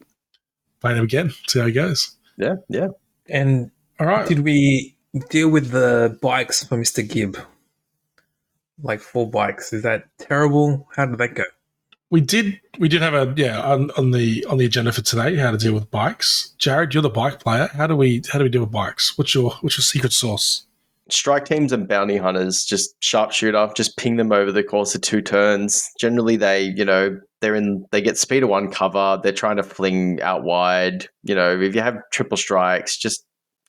[0.81, 1.31] playing him again.
[1.47, 2.15] See how he goes.
[2.37, 2.55] Yeah.
[2.69, 2.87] Yeah.
[3.27, 4.27] And All right.
[4.27, 4.95] did we
[5.29, 7.07] deal with the bikes for Mr.
[7.07, 7.37] Gibb?
[8.83, 9.71] Like four bikes.
[9.73, 10.87] Is that terrible?
[10.95, 11.43] How did that go?
[12.11, 15.35] We did we did have a yeah on, on the on the agenda for today
[15.37, 16.53] how to deal with bikes.
[16.57, 17.67] Jared, you're the bike player.
[17.73, 19.17] How do we how do we deal with bikes?
[19.17, 20.64] What's your what's your secret sauce?
[21.09, 25.21] Strike teams and bounty hunters just sharpshooter just ping them over the course of two
[25.21, 25.89] turns.
[25.99, 29.19] Generally they you know they're in they get speed of one cover.
[29.21, 31.07] They're trying to fling out wide.
[31.23, 33.23] You know if you have triple strikes just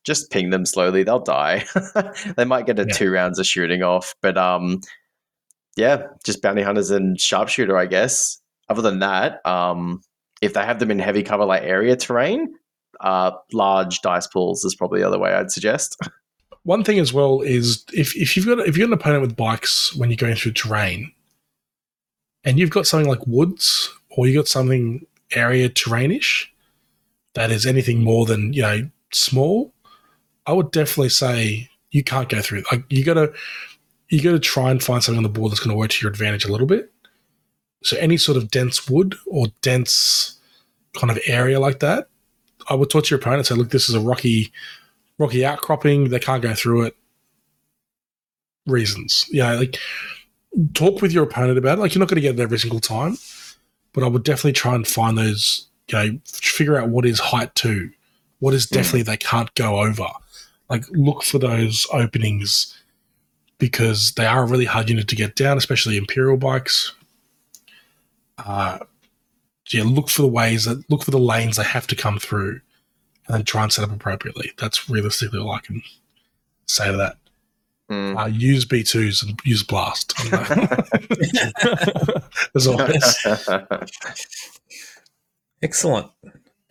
[0.04, 1.02] just ping them slowly.
[1.02, 1.64] They'll die.
[2.36, 2.94] They might get a Yeah.
[2.94, 4.80] two rounds of shooting off but um
[5.76, 8.40] yeah just bounty hunters and sharpshooter i guess.
[8.68, 10.00] Other than that um
[10.42, 12.48] if they have them in heavy cover like area terrain
[13.00, 15.96] uh large dice pools is probably the other way i'd suggest
[16.66, 19.36] One thing as well is if, if you've got if you've got an opponent with
[19.36, 21.12] bikes when you're going through terrain,
[22.42, 26.46] and you've got something like woods or you've got something area terrainish
[27.34, 29.72] that is anything more than you know small,
[30.44, 32.64] I would definitely say you can't go through.
[32.72, 33.32] Like you gotta
[34.08, 36.10] you gotta try and find something on the board that's going to work to your
[36.10, 36.92] advantage a little bit.
[37.84, 40.36] So any sort of dense wood or dense
[40.98, 42.08] kind of area like that,
[42.68, 44.50] I would talk to your opponent and say, look, this is a rocky
[45.18, 46.08] rocky outcropping.
[46.10, 46.96] They can't go through it.
[48.66, 49.78] Reasons, yeah, like
[50.74, 51.80] talk with your opponent about it.
[51.80, 53.16] Like you're not going to get it every single time,
[53.92, 55.68] but I would definitely try and find those.
[55.88, 57.90] You know, figure out what is height two,
[58.40, 58.72] what is Mm.
[58.72, 60.08] definitely they can't go over.
[60.68, 62.76] Like look for those openings
[63.58, 66.92] because they are a really hard unit to get down, especially Imperial bikes.
[68.36, 68.78] Uh,
[69.70, 72.60] yeah, look for the ways that look for the lanes they have to come through,
[73.26, 74.52] and then try and set up appropriately.
[74.58, 75.82] That's realistically all I can
[76.66, 77.16] say to that.
[77.90, 78.20] Mm.
[78.20, 80.14] Uh, use B2s and use Blast.
[82.54, 83.26] As always.
[85.62, 86.10] Excellent.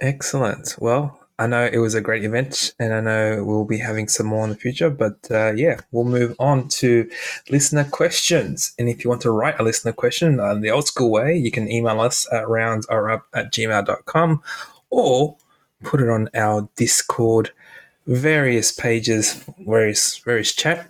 [0.01, 0.75] Excellent.
[0.79, 4.27] Well, I know it was a great event and I know we'll be having some
[4.27, 7.09] more in the future, but uh, yeah, we'll move on to
[7.49, 8.73] listener questions.
[8.77, 11.51] And if you want to write a listener question uh, the old school way, you
[11.51, 14.43] can email us at roundsareup at gmail.com
[14.89, 15.37] or
[15.83, 17.51] put it on our Discord,
[18.07, 20.89] various pages, various, various chat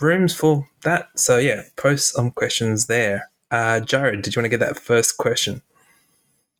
[0.00, 1.08] rooms for that.
[1.16, 3.30] So yeah, post some questions there.
[3.50, 5.62] Uh, Jared, did you want to get that first question?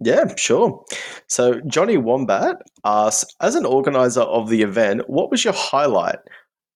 [0.01, 0.85] Yeah, sure.
[1.27, 6.19] So Johnny Wombat asks, as an organizer of the event, what was your highlight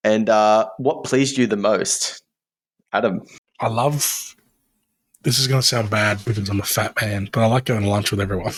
[0.04, 2.22] and uh, what pleased you the most?
[2.92, 3.22] Adam.
[3.60, 4.34] I love.
[5.22, 7.82] This is going to sound bad because I'm a fat man, but I like going
[7.82, 8.54] to lunch with everyone.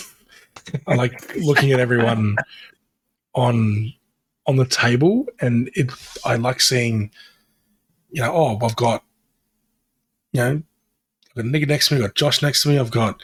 [0.87, 2.35] I like looking at everyone
[3.33, 3.93] on
[4.47, 5.91] on the table, and it.
[6.23, 7.11] I like seeing,
[8.11, 9.03] you know, oh, I've got,
[10.31, 10.61] you know,
[11.29, 13.21] I've got Nick next to me, I've got Josh next to me, I've got,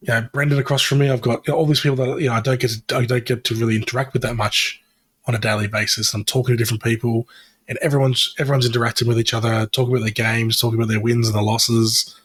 [0.00, 1.10] you know, Brendan across from me.
[1.10, 3.06] I've got you know, all these people that you know I don't get to I
[3.06, 4.80] don't get to really interact with that much
[5.26, 6.12] on a daily basis.
[6.14, 7.28] I'm talking to different people,
[7.68, 11.28] and everyone's everyone's interacting with each other, talking about their games, talking about their wins
[11.28, 12.18] and their losses.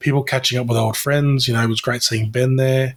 [0.00, 1.46] People catching up with old friends.
[1.46, 2.96] You know, it was great seeing Ben there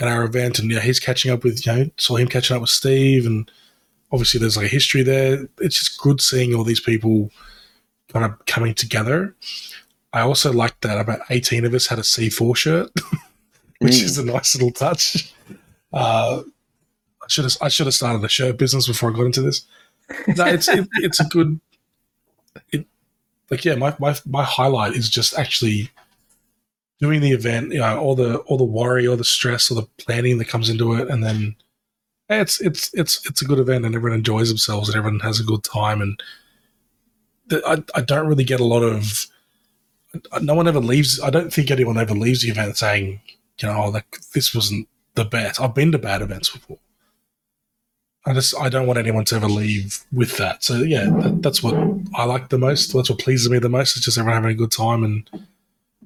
[0.00, 2.60] at our event, and yeah, he's catching up with you know saw him catching up
[2.62, 3.50] with Steve, and
[4.12, 5.48] obviously there's like a history there.
[5.58, 7.30] It's just good seeing all these people
[8.12, 9.34] kind of coming together.
[10.12, 12.90] I also liked that about 18 of us had a C4 shirt.
[13.80, 14.02] which Mm.
[14.02, 15.32] is a nice little touch.
[15.92, 16.42] Uh,
[17.22, 19.66] I should have I should have started a shirt business before I got into this.
[20.36, 21.60] No, it's it, it's a good.
[22.72, 22.86] It,
[23.50, 25.90] like yeah, my, my my highlight is just actually
[27.00, 27.72] doing the event.
[27.72, 30.68] You know, all the all the worry, all the stress, all the planning that comes
[30.68, 31.56] into it, and then
[32.28, 35.44] it's it's it's it's a good event, and everyone enjoys themselves, and everyone has a
[35.44, 36.00] good time.
[36.00, 36.22] And
[37.46, 39.26] the, I I don't really get a lot of.
[40.40, 41.20] No one ever leaves.
[41.20, 43.20] I don't think anyone ever leaves the event saying,
[43.60, 44.00] you know, oh,
[44.34, 45.60] this wasn't the best.
[45.60, 46.78] I've been to bad events before.
[48.24, 50.64] I just I don't want anyone to ever leave with that.
[50.64, 51.74] So yeah, that, that's what
[52.14, 52.92] I like the most.
[52.92, 53.96] That's what pleases me the most.
[53.96, 55.30] It's just everyone having a good time, and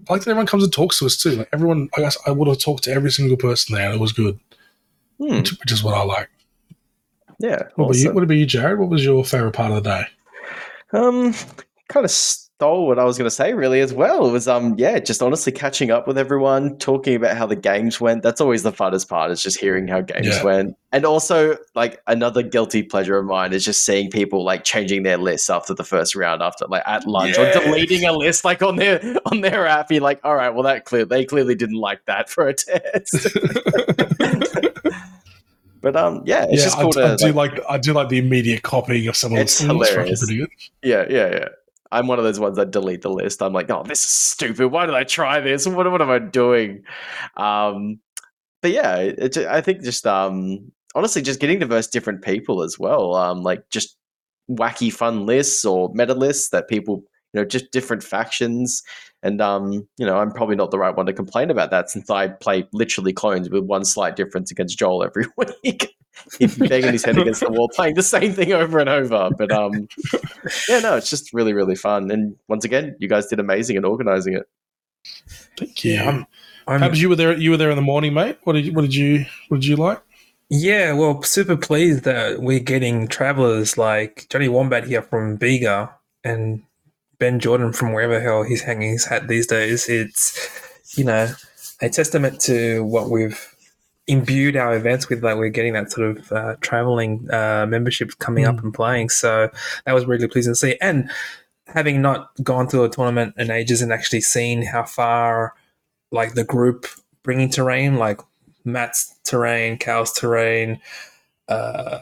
[0.08, 1.30] I like that everyone comes and talks to us too.
[1.36, 3.86] Like everyone, I guess I would have talked to every single person there.
[3.86, 4.38] and It was good,
[5.18, 5.36] Hmm.
[5.36, 6.28] which, which is what I like.
[7.38, 7.62] Yeah.
[7.76, 8.02] What about you?
[8.04, 8.14] awesome.
[8.14, 8.78] What about you, Jared?
[8.78, 10.04] What was your favorite part of the day?
[10.92, 11.34] Um,
[11.88, 12.10] kind of
[12.62, 14.24] stole what I was going to say really as well.
[14.28, 18.00] It was um, yeah, just honestly catching up with everyone, talking about how the games
[18.00, 18.22] went.
[18.22, 19.32] That's always the funnest part.
[19.32, 20.44] Is just hearing how games Yeah.
[20.44, 25.02] went, and also like another guilty pleasure of mine is just seeing people like changing
[25.02, 28.62] their lists after the first round, after like at lunch, or deleting a list like
[28.62, 29.90] on their on their app.
[29.90, 33.26] You're like, all right, well that clear they clearly didn't like that for a test.
[35.82, 37.92] But um, yeah, it's yeah, just I, cool I to do like, like I do
[37.92, 39.42] like the immediate copying of someone's.
[39.50, 40.24] It's hilarious.
[40.24, 40.48] good.
[40.80, 41.48] yeah, yeah, yeah.
[41.92, 43.42] I'm one of those ones that delete the list.
[43.42, 44.68] I'm like, oh, this is stupid.
[44.68, 45.66] Why did I try this?
[45.66, 46.82] What what am I doing?
[47.36, 48.00] Um,
[48.62, 53.14] but yeah, it, I think just um, honestly, just getting diverse different people as well.
[53.14, 53.96] Um, like just
[54.50, 58.82] wacky fun lists or meta lists that people you know just different factions
[59.22, 62.10] and um you know i'm probably not the right one to complain about that since
[62.10, 65.94] i play literally clones with one slight difference against joel every week
[66.38, 69.50] he's banging his head against the wall playing the same thing over and over but
[69.50, 69.88] um
[70.68, 73.84] yeah no it's just really really fun and once again you guys did amazing in
[73.84, 74.46] organizing it
[75.58, 75.92] Thank you.
[75.94, 76.26] Yeah, I'm,
[76.66, 77.36] I'm Perhaps you were there.
[77.36, 78.38] You were there in the morning, mate.
[78.44, 80.00] What did you, what did you what did you like?
[80.48, 85.94] Yeah, well, super pleased that we're getting travelers like Johnny Wombat here from Bega
[86.24, 86.62] and
[87.18, 89.88] Ben Jordan from wherever the hell he's hanging his hat these days.
[89.88, 91.32] It's, you know,
[91.80, 93.51] a testament to what we've
[94.06, 95.22] imbued our events with.
[95.22, 99.10] Like we're getting that sort of uh, traveling uh, membership coming up and playing.
[99.10, 99.50] So
[99.86, 100.76] that was really pleasing to see.
[100.80, 101.10] And
[101.66, 105.54] having not gone to a tournament in ages and actually seen how far,
[106.10, 106.86] like the group
[107.22, 108.20] bringing terrain, like
[108.64, 110.80] Matt's terrain, Cal's terrain.
[111.48, 111.98] Uh,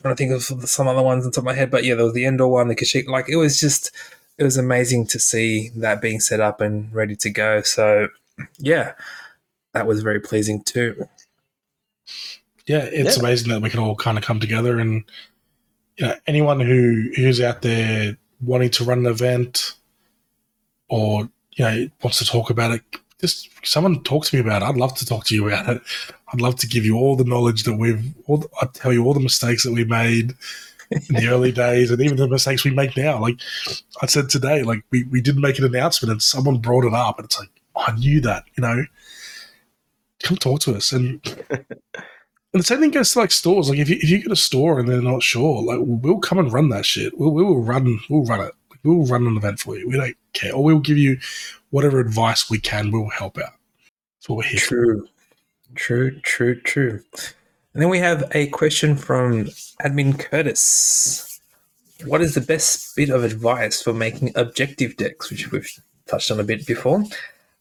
[0.00, 2.04] trying to think of some other ones on top of my head, but yeah, there
[2.04, 3.06] was the indoor one, the Kashyyyk.
[3.06, 3.90] Like it was just,
[4.38, 7.62] it was amazing to see that being set up and ready to go.
[7.62, 8.08] So
[8.58, 8.94] yeah,
[9.74, 11.08] that was very pleasing too.
[12.66, 13.22] Yeah, it's Yeah.
[13.22, 15.04] amazing that we can all kind of come together and
[15.96, 19.74] you know anyone who who's out there wanting to run an event
[20.88, 22.82] or you know wants to talk about it,
[23.20, 24.66] just someone talk to me about it.
[24.66, 25.82] I'd love to talk to you about it.
[26.32, 28.04] I'd love to give you all the knowledge that we've.
[28.26, 30.34] All I'd tell you all the mistakes that we made.
[31.08, 33.18] in the early days, and even the mistakes we make now.
[33.18, 33.36] Like
[34.02, 37.18] I said today, like we, we didn't make an announcement, and someone brought it up,
[37.18, 38.84] and it's like oh, I knew that, you know.
[40.22, 41.20] Come talk to us, and
[42.52, 43.70] and the same thing goes to like stores.
[43.70, 46.38] Like if you if you get a store and they're not sure, like we'll come
[46.38, 47.18] and run that shit.
[47.18, 48.52] We'll we will run we'll run it.
[48.84, 49.88] We'll run an event for you.
[49.88, 51.18] We don't care, or we'll give you
[51.70, 52.90] whatever advice we can.
[52.90, 53.52] We'll help out.
[54.18, 54.74] That's what we're here for.
[54.74, 55.08] True,
[55.74, 57.00] true, true, true.
[57.74, 59.46] And then we have a question from
[59.82, 61.40] admin Curtis.
[62.04, 65.70] What is the best bit of advice for making objective decks, which we've
[66.06, 67.04] touched on a bit before?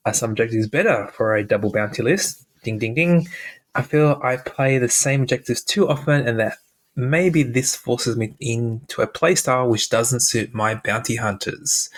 [0.06, 2.46] Are some objectives better for a double bounty list?
[2.64, 3.28] Ding, ding, ding.
[3.76, 6.58] I feel I play the same objectives too often, and that
[6.96, 11.90] maybe this forces me into a playstyle which doesn't suit my bounty hunters.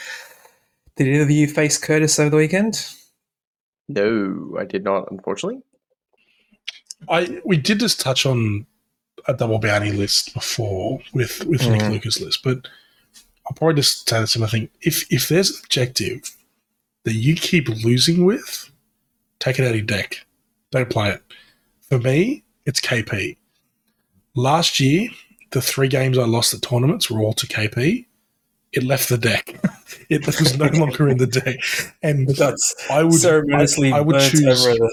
[0.96, 2.86] Did either of you face Curtis over the weekend?
[3.90, 5.62] No, I did not, unfortunately.
[7.10, 8.66] I we did just touch on
[9.28, 11.92] a double bounty list before with with Nick Mhm.
[11.92, 12.68] Lucas list, but
[13.46, 14.70] I'll probably just say the same thing.
[14.82, 16.32] If if there's an objective
[17.04, 18.70] that you keep losing with,
[19.40, 20.26] take it out of your deck.
[20.72, 21.22] Don't play it.
[21.94, 23.38] For me, it's KP.
[24.34, 25.10] Last year,
[25.52, 28.08] the three games I lost at tournaments were all to KP.
[28.72, 29.60] It left the deck.
[30.10, 31.60] it was no longer in the deck,
[32.02, 34.90] and That's I would ceremoniously I, I would choose over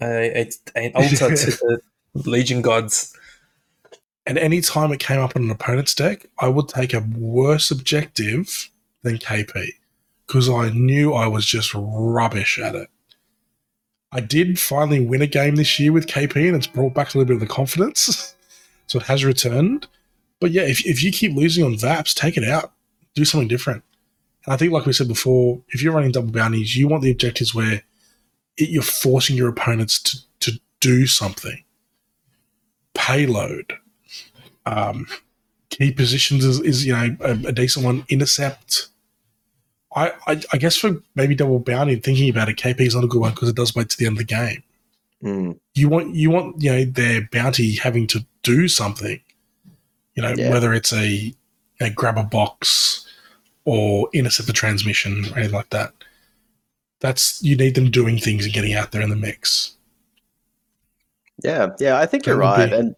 [0.00, 1.80] a, an altar to
[2.14, 3.18] the Legion gods.
[4.24, 7.72] And any time it came up on an opponent's deck, I would take a worse
[7.72, 8.70] objective
[9.02, 9.70] than KP
[10.28, 12.90] because I knew I was just rubbish at it.
[14.14, 17.18] I did finally win a game this year with KP, and it's brought back a
[17.18, 18.34] little bit of the confidence.
[18.86, 19.88] so it has returned.
[20.40, 22.72] But yeah, if, if you keep losing on VAPs, take it out.
[23.14, 23.82] Do something different.
[24.46, 27.10] And I think, like we said before, if you're running double bounties, you want the
[27.10, 27.82] objectives where
[28.56, 31.64] it, you're forcing your opponents to, to do something.
[32.94, 33.72] Payload,
[34.64, 35.08] um,
[35.70, 38.04] key positions is, is you know a, a decent one.
[38.08, 38.88] Intercept.
[39.94, 43.06] I, I I guess for maybe double bounty, thinking about it, KP is not a
[43.08, 44.62] good one because it does wait to the end of the game.
[45.22, 49.20] Mm, You want you want you know their bounty having to do something.
[50.14, 50.50] You know Yeah.
[50.50, 51.34] whether it's a,
[51.80, 53.06] a grab a box
[53.64, 55.92] or intercept a transmission or anything like that.
[57.00, 59.74] That's you need them doing things and getting out there in the mix.
[61.42, 62.70] yeah, yeah, I think That you're right.
[62.70, 62.94] be- And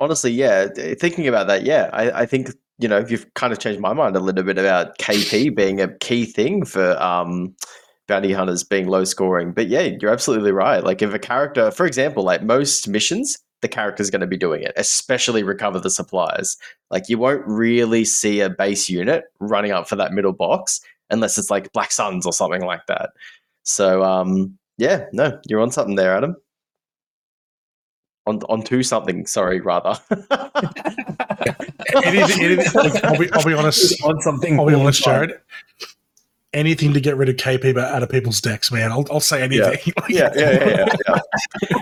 [0.00, 0.66] honestly, yeah,
[0.98, 2.50] thinking about that, yeah, I, I think
[2.80, 5.88] you know you've kind of changed my mind a little bit about KP being a
[5.98, 7.54] key thing for um,
[8.08, 9.52] bounty hunters being low scoring.
[9.52, 10.82] But yeah, you're absolutely right.
[10.82, 14.62] Like if a character, for example, like most missions, the character's going to be doing
[14.62, 16.56] it, especially recover the supplies.
[16.90, 21.38] Like you won't really see a base unit running up for that middle box unless
[21.38, 23.10] it's like Black Suns or something like that.
[23.62, 26.36] So um, yeah, no, you're on something there, Adam.
[28.26, 29.98] On onto something, sorry, rather.
[32.04, 34.02] Anything, anything, look, I'll, be, I'll be honest.
[34.04, 34.58] on something.
[34.58, 35.02] I'll be honest.
[35.02, 35.38] Jarrod.
[36.52, 38.92] Anything to get rid of KP but out of people's decks, man.
[38.92, 39.78] I'll, I'll say anything.
[40.08, 40.86] yeah, yeah, yeah, yeah.
[41.08, 41.18] yeah.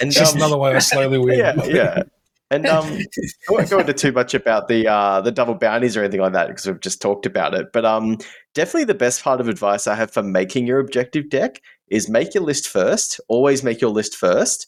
[0.00, 1.38] And It's just um, another way I slowly win.
[1.38, 2.02] yeah, yeah.
[2.50, 6.00] And um, I won't go into too much about the uh, the double bounties or
[6.02, 7.72] anything like that because we've just talked about it.
[7.72, 8.18] But um,
[8.54, 12.34] definitely the best part of advice I have for making your objective deck is make
[12.34, 13.20] your list first.
[13.28, 14.66] Always make your list first,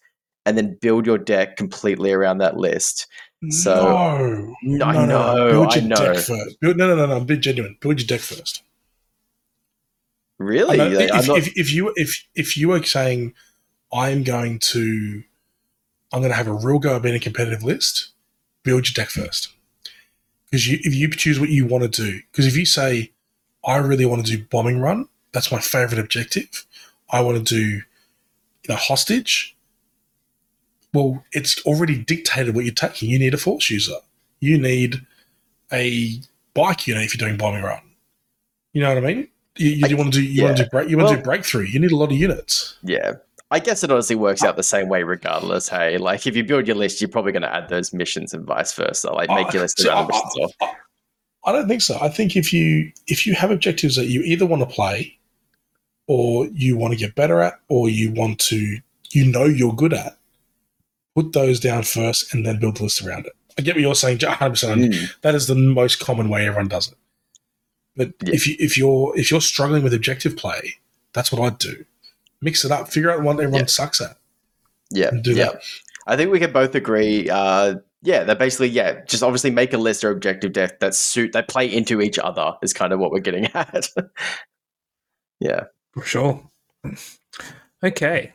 [0.48, 3.06] and then build your deck completely around that list.
[3.50, 5.96] So- no, I no, no, know, Build I your know.
[5.96, 6.60] deck first.
[6.60, 7.24] Build, no, no, no, no.
[7.24, 7.76] Be genuine.
[7.80, 8.62] Build your deck first.
[10.38, 13.34] Really, I know, Like, if, not- if, if you if if you are saying
[13.92, 15.22] I'm going to
[16.12, 18.10] I'm going to have a real go at being a competitive list,
[18.62, 19.48] build your deck first.
[20.50, 23.12] Because you if you choose what you want to do, because if you say
[23.66, 26.66] I really want to do bombing run, that's my favorite objective.
[27.10, 27.82] I want to do you
[28.68, 29.56] know hostage.
[30.94, 33.10] Well, it's already dictated what you're taking.
[33.10, 33.96] You need a force user.
[34.40, 34.96] You need
[35.72, 36.20] a
[36.54, 37.80] bike unit if you're doing bombing run.
[38.72, 39.28] You know what I mean?
[39.56, 41.22] You, you I- want to do you want to do break you want to do
[41.22, 41.64] breakthrough.
[41.64, 42.76] You need a lot of units.
[42.82, 43.14] yeah.
[43.50, 45.70] I guess it honestly works out the same way, regardless.
[45.70, 48.44] Hey, like if you build your list, you're probably going to add those missions and
[48.44, 49.10] vice versa.
[49.10, 50.54] Like make your list see, around the I- missions.
[50.60, 50.74] I,
[51.46, 51.96] I don't think so.
[51.98, 55.16] I think if you if you have objectives that you either want to play,
[56.06, 58.78] or you want to get better at, or you want to
[59.12, 60.17] you know you're good at,
[61.22, 63.32] put those down first and then build the list around it.
[63.58, 64.50] I get what you're saying, 100.
[64.50, 66.98] percent Mm, That is the most common way everyone does it.
[67.96, 68.34] But Yeah.
[68.34, 70.74] if you if you're if you're struggling with objective play,
[71.12, 71.84] that's what I'd do.
[72.40, 72.88] Mix it up.
[72.92, 73.66] Figure out what everyone Yeah.
[73.66, 74.16] sucks at.
[74.90, 75.44] yeah, And do yeah.
[75.52, 75.62] that.
[76.06, 77.28] I think we can both agree.
[77.28, 81.32] Uh, yeah, that basically, yeah, just obviously make a list or objective deck that suit
[81.32, 83.88] that play into each other is kind of what we're getting at.
[85.40, 85.64] yeah,
[85.94, 86.48] For sure.
[87.82, 88.32] Okay.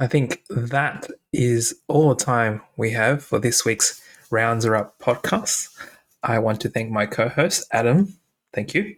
[0.00, 4.96] I think that is all the time we have for this week's Rounds Are Up
[5.00, 5.76] podcast.
[6.22, 8.16] I want to thank my co host, Adam.
[8.54, 8.94] Thank you.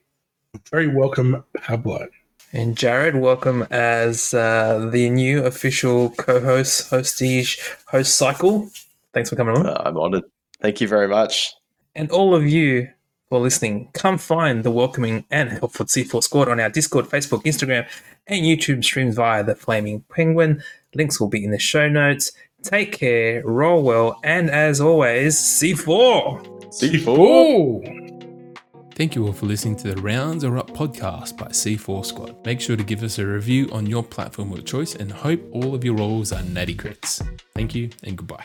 [0.70, 2.07] Very welcome, Pablo.
[2.53, 8.68] And Jarrod, welcome as uh, the new official co-host, hostage, host cycle.
[9.14, 9.66] Thanks for coming on.
[9.66, 10.24] Uh, I'm honored.
[10.61, 11.55] Thank you very much.
[11.94, 12.90] And all of you
[13.30, 17.88] for listening, come find the welcoming and helpful C4 squad on our Discord, Facebook, Instagram,
[18.26, 20.62] and YouTube streams via the Flaming Penguin.
[20.95, 22.32] Links will be in the show notes.
[22.62, 26.68] Take care, roll well, and as always, C4.
[26.68, 27.16] C4.
[27.18, 28.01] Oh!
[28.95, 32.45] Thank you all for listening to the Rounds Are Up podcast by C4 Squad.
[32.45, 35.74] Make sure to give us a review on your platform of choice and hope all
[35.74, 37.26] of your rolls are natty crits.
[37.55, 38.45] Thank you and goodbye.